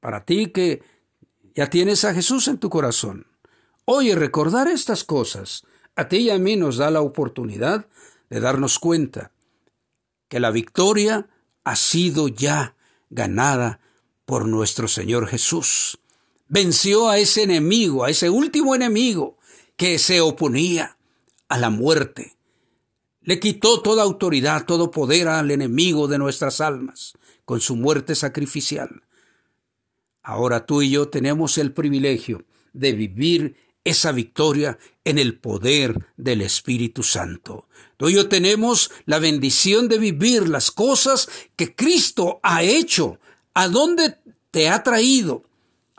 Para 0.00 0.26
ti 0.26 0.48
que 0.48 0.82
ya 1.54 1.70
tienes 1.70 2.04
a 2.04 2.12
Jesús 2.12 2.48
en 2.48 2.58
tu 2.58 2.68
corazón. 2.68 3.26
Oye, 3.86 4.14
recordar 4.14 4.68
estas 4.68 5.04
cosas 5.04 5.64
a 5.96 6.08
ti 6.08 6.18
y 6.18 6.30
a 6.30 6.38
mí 6.38 6.56
nos 6.56 6.76
da 6.76 6.90
la 6.90 7.00
oportunidad 7.00 7.86
de 8.28 8.40
darnos 8.40 8.78
cuenta 8.78 9.32
que 10.32 10.40
la 10.40 10.50
victoria 10.50 11.28
ha 11.62 11.76
sido 11.76 12.26
ya 12.26 12.74
ganada 13.10 13.80
por 14.24 14.48
nuestro 14.48 14.88
Señor 14.88 15.26
Jesús. 15.26 15.98
Venció 16.48 17.10
a 17.10 17.18
ese 17.18 17.42
enemigo, 17.42 18.02
a 18.02 18.08
ese 18.08 18.30
último 18.30 18.74
enemigo 18.74 19.36
que 19.76 19.98
se 19.98 20.22
oponía 20.22 20.96
a 21.48 21.58
la 21.58 21.68
muerte. 21.68 22.34
Le 23.20 23.40
quitó 23.40 23.82
toda 23.82 24.04
autoridad, 24.04 24.64
todo 24.64 24.90
poder 24.90 25.28
al 25.28 25.50
enemigo 25.50 26.08
de 26.08 26.16
nuestras 26.16 26.62
almas 26.62 27.12
con 27.44 27.60
su 27.60 27.76
muerte 27.76 28.14
sacrificial. 28.14 29.02
Ahora 30.22 30.64
tú 30.64 30.80
y 30.80 30.88
yo 30.88 31.10
tenemos 31.10 31.58
el 31.58 31.74
privilegio 31.74 32.46
de 32.72 32.92
vivir 32.94 33.56
esa 33.84 34.12
victoria 34.12 34.78
en 35.04 35.18
el 35.18 35.38
poder 35.38 36.06
del 36.16 36.42
Espíritu 36.42 37.02
Santo. 37.02 37.66
Tú 37.96 38.08
y 38.08 38.14
yo 38.14 38.28
tenemos 38.28 38.90
la 39.06 39.18
bendición 39.18 39.88
de 39.88 39.98
vivir 39.98 40.48
las 40.48 40.70
cosas 40.70 41.28
que 41.56 41.74
Cristo 41.74 42.40
ha 42.42 42.62
hecho, 42.62 43.18
a 43.54 43.68
dónde 43.68 44.18
te 44.50 44.68
ha 44.68 44.82
traído, 44.82 45.44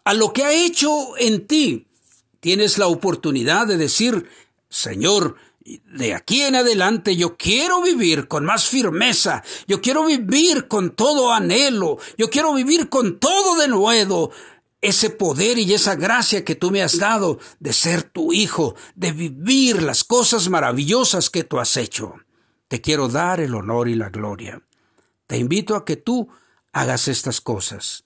a 0.03 0.13
lo 0.13 0.33
que 0.33 0.43
ha 0.43 0.53
hecho 0.53 1.17
en 1.17 1.47
ti. 1.47 1.87
Tienes 2.39 2.77
la 2.77 2.87
oportunidad 2.87 3.67
de 3.67 3.77
decir, 3.77 4.27
Señor, 4.69 5.37
de 5.65 6.13
aquí 6.13 6.41
en 6.41 6.55
adelante 6.55 7.15
yo 7.15 7.37
quiero 7.37 7.81
vivir 7.81 8.27
con 8.27 8.43
más 8.43 8.67
firmeza, 8.67 9.43
yo 9.67 9.81
quiero 9.81 10.05
vivir 10.05 10.67
con 10.67 10.93
todo 10.93 11.31
anhelo, 11.31 11.99
yo 12.17 12.29
quiero 12.29 12.53
vivir 12.53 12.89
con 12.89 13.17
todo 13.17 13.55
de 13.55 13.69
nuevo, 13.69 14.31
ese 14.83 15.09
poder 15.09 15.57
y 15.57 15.73
esa 15.73 15.95
gracia 15.95 16.43
que 16.43 16.55
tú 16.55 16.69
me 16.69 16.81
has 16.81 16.99
dado 16.99 17.39
de 17.61 17.71
ser 17.71 18.03
tu 18.03 18.33
hijo, 18.33 18.75
de 18.95 19.13
vivir 19.13 19.81
las 19.81 20.03
cosas 20.03 20.49
maravillosas 20.49 21.29
que 21.29 21.45
tú 21.45 21.59
has 21.59 21.77
hecho. 21.77 22.15
Te 22.67 22.81
quiero 22.81 23.07
dar 23.07 23.39
el 23.39 23.55
honor 23.55 23.87
y 23.87 23.95
la 23.95 24.09
gloria. 24.09 24.61
Te 25.25 25.37
invito 25.37 25.77
a 25.77 25.85
que 25.85 25.95
tú 25.95 26.27
hagas 26.73 27.07
estas 27.07 27.39
cosas. 27.39 28.03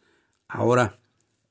Ahora 0.47 0.99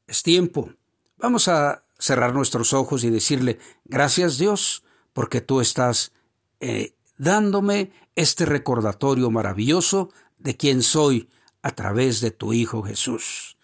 es 0.06 0.22
tiempo. 0.22 0.70
Vamos 1.18 1.48
a 1.48 1.82
cerrar 1.98 2.32
nuestros 2.32 2.72
ojos 2.72 3.02
y 3.02 3.10
decirle, 3.10 3.58
gracias 3.84 4.38
Dios, 4.38 4.84
porque 5.12 5.40
tú 5.40 5.60
estás 5.60 6.12
eh, 6.60 6.94
dándome 7.18 7.90
este 8.14 8.46
recordatorio 8.46 9.32
maravilloso 9.32 10.10
de 10.38 10.56
quién 10.56 10.84
soy 10.84 11.28
a 11.62 11.72
través 11.72 12.20
de 12.20 12.30
tu 12.30 12.52
Hijo 12.52 12.84
Jesús. 12.84 13.56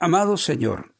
Amado 0.00 0.36
Señor, 0.36 0.93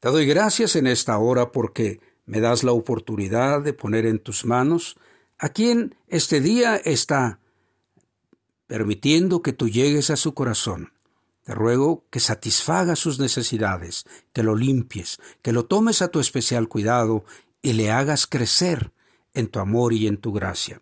te 0.00 0.08
doy 0.08 0.26
gracias 0.26 0.76
en 0.76 0.86
esta 0.86 1.18
hora 1.18 1.52
porque 1.52 2.00
me 2.24 2.40
das 2.40 2.64
la 2.64 2.72
oportunidad 2.72 3.60
de 3.60 3.74
poner 3.74 4.06
en 4.06 4.18
tus 4.18 4.46
manos 4.46 4.96
a 5.38 5.50
quien 5.50 5.94
este 6.08 6.40
día 6.40 6.76
está 6.76 7.38
permitiendo 8.66 9.42
que 9.42 9.52
tú 9.52 9.68
llegues 9.68 10.10
a 10.10 10.16
su 10.16 10.32
corazón. 10.32 10.92
Te 11.42 11.54
ruego 11.54 12.04
que 12.10 12.20
satisfaga 12.20 12.96
sus 12.96 13.18
necesidades, 13.18 14.04
que 14.32 14.42
lo 14.42 14.54
limpies, 14.56 15.18
que 15.42 15.52
lo 15.52 15.66
tomes 15.66 16.02
a 16.02 16.08
tu 16.08 16.20
especial 16.20 16.68
cuidado 16.68 17.24
y 17.62 17.74
le 17.74 17.90
hagas 17.90 18.26
crecer 18.26 18.92
en 19.34 19.48
tu 19.48 19.58
amor 19.58 19.92
y 19.92 20.06
en 20.06 20.16
tu 20.16 20.32
gracia. 20.32 20.80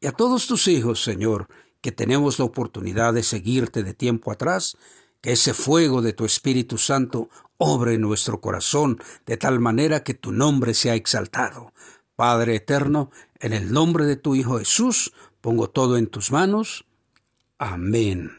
Y 0.00 0.06
a 0.06 0.12
todos 0.12 0.46
tus 0.46 0.68
hijos, 0.68 1.02
Señor, 1.02 1.48
que 1.80 1.90
tenemos 1.90 2.38
la 2.38 2.44
oportunidad 2.44 3.14
de 3.14 3.22
seguirte 3.22 3.82
de 3.82 3.94
tiempo 3.94 4.30
atrás, 4.30 4.76
que 5.20 5.32
ese 5.32 5.54
fuego 5.54 6.02
de 6.02 6.12
tu 6.12 6.24
Espíritu 6.24 6.78
Santo 6.78 7.28
obre 7.58 7.98
nuestro 7.98 8.40
corazón 8.40 9.00
de 9.26 9.36
tal 9.36 9.60
manera 9.60 10.02
que 10.02 10.14
tu 10.14 10.32
nombre 10.32 10.74
sea 10.74 10.94
exaltado. 10.94 11.72
Padre 12.14 12.56
eterno, 12.56 13.10
en 13.40 13.52
el 13.52 13.72
nombre 13.72 14.06
de 14.06 14.16
tu 14.16 14.34
Hijo 14.34 14.58
Jesús, 14.58 15.12
pongo 15.40 15.68
todo 15.68 15.96
en 15.96 16.06
tus 16.06 16.32
manos. 16.32 16.86
Amén. 17.58 18.32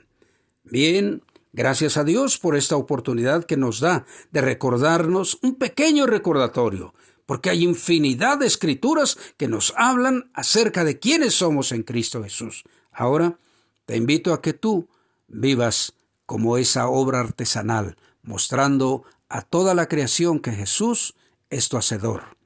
Bien, 0.63 1.23
gracias 1.53 1.97
a 1.97 2.03
Dios 2.03 2.37
por 2.37 2.55
esta 2.55 2.75
oportunidad 2.75 3.45
que 3.45 3.57
nos 3.57 3.79
da 3.79 4.05
de 4.31 4.41
recordarnos 4.41 5.39
un 5.41 5.55
pequeño 5.55 6.05
recordatorio 6.05 6.93
porque 7.27 7.49
hay 7.49 7.63
infinidad 7.63 8.39
de 8.39 8.47
escrituras 8.47 9.17
que 9.35 9.47
nos 9.47 9.73
hablan 9.77 10.31
acerca 10.33 10.83
de 10.83 10.97
quiénes 10.97 11.35
somos 11.35 11.71
en 11.73 11.83
Cristo 11.83 12.23
Jesús. 12.23 12.63
Ahora 12.91 13.37
te 13.85 13.97
invito 13.97 14.33
a 14.33 14.41
que 14.41 14.53
tú 14.53 14.87
vivas 15.27 15.93
como 16.25 16.57
esa 16.57 16.87
obra 16.87 17.19
artesanal, 17.19 17.97
mostrando 18.27 19.03
a 19.29 19.41
toda 19.41 19.73
la 19.73 19.87
creación 19.87 20.39
que 20.39 20.51
Jesús 20.51 21.15
es 21.49 21.69
tu 21.69 21.77
Hacedor, 21.77 22.37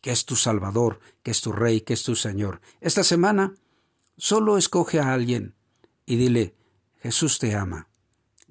que 0.00 0.12
es 0.12 0.26
tu 0.26 0.36
Salvador, 0.36 1.00
que 1.22 1.30
es 1.30 1.40
tu 1.40 1.52
Rey, 1.52 1.80
que 1.80 1.94
es 1.94 2.04
tu 2.04 2.14
Señor. 2.14 2.60
Esta 2.80 3.02
semana 3.02 3.54
solo 4.16 4.58
escoge 4.58 5.00
a 5.00 5.12
alguien 5.12 5.54
y 6.06 6.16
dile, 6.16 6.54
Jesús 7.00 7.38
te 7.38 7.54
ama. 7.54 7.88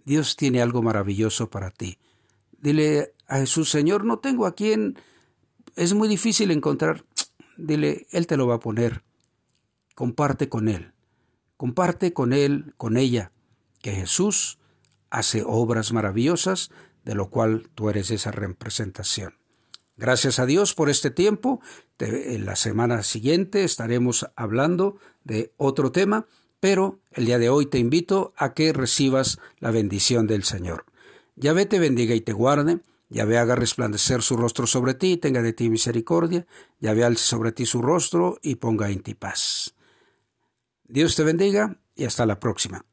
Dios 0.03 0.35
tiene 0.35 0.61
algo 0.61 0.81
maravilloso 0.81 1.49
para 1.49 1.69
ti. 1.69 1.99
Dile 2.59 3.13
a 3.27 3.37
Jesús, 3.37 3.69
Señor, 3.69 4.03
no 4.03 4.19
tengo 4.19 4.47
a 4.47 4.55
quien 4.55 4.97
es 5.75 5.93
muy 5.93 6.07
difícil 6.07 6.49
encontrar, 6.49 7.05
dile, 7.57 8.07
Él 8.09 8.25
te 8.25 8.37
lo 8.37 8.47
va 8.47 8.55
a 8.55 8.59
poner. 8.59 9.03
Comparte 9.93 10.49
con 10.49 10.67
Él. 10.67 10.93
Comparte 11.57 12.11
con 12.11 12.33
Él, 12.33 12.73
con 12.77 12.97
ella, 12.97 13.31
que 13.81 13.91
Jesús 13.91 14.57
hace 15.11 15.43
obras 15.45 15.93
maravillosas, 15.93 16.71
de 17.03 17.13
lo 17.13 17.29
cual 17.29 17.69
tú 17.75 17.89
eres 17.89 18.09
esa 18.09 18.31
representación. 18.31 19.35
Gracias 19.97 20.39
a 20.39 20.47
Dios 20.47 20.73
por 20.73 20.89
este 20.89 21.11
tiempo. 21.11 21.61
en 21.99 22.45
la 22.45 22.55
semana 22.55 23.03
siguiente 23.03 23.63
estaremos 23.63 24.25
hablando 24.35 24.97
de 25.23 25.53
otro 25.57 25.91
tema, 25.91 26.25
pero 26.59 26.99
el 27.11 27.25
día 27.25 27.37
de 27.37 27.49
hoy 27.49 27.67
te 27.67 27.77
invito 27.77 28.33
a 28.35 28.55
que 28.55 28.73
recibas 28.73 29.37
la 29.59 29.69
bendición 29.69 30.25
del 30.25 30.43
Señor. 30.43 30.85
Yahvé 31.35 31.67
te 31.67 31.77
bendiga 31.77 32.15
y 32.15 32.21
te 32.21 32.33
guarde. 32.33 32.79
Yahvé 33.09 33.37
haga 33.37 33.55
resplandecer 33.55 34.21
su 34.21 34.37
rostro 34.37 34.65
sobre 34.65 34.93
ti, 34.93 35.17
tenga 35.17 35.41
de 35.41 35.53
ti 35.53 35.69
misericordia, 35.69 36.47
Yahvé 36.79 37.03
alce 37.03 37.25
sobre 37.25 37.51
ti 37.51 37.65
su 37.65 37.81
rostro 37.81 38.39
y 38.41 38.55
ponga 38.55 38.89
en 38.89 39.01
ti 39.01 39.13
paz. 39.13 39.75
Dios 40.85 41.15
te 41.15 41.23
bendiga 41.23 41.77
y 41.93 42.05
hasta 42.05 42.25
la 42.25 42.39
próxima. 42.39 42.85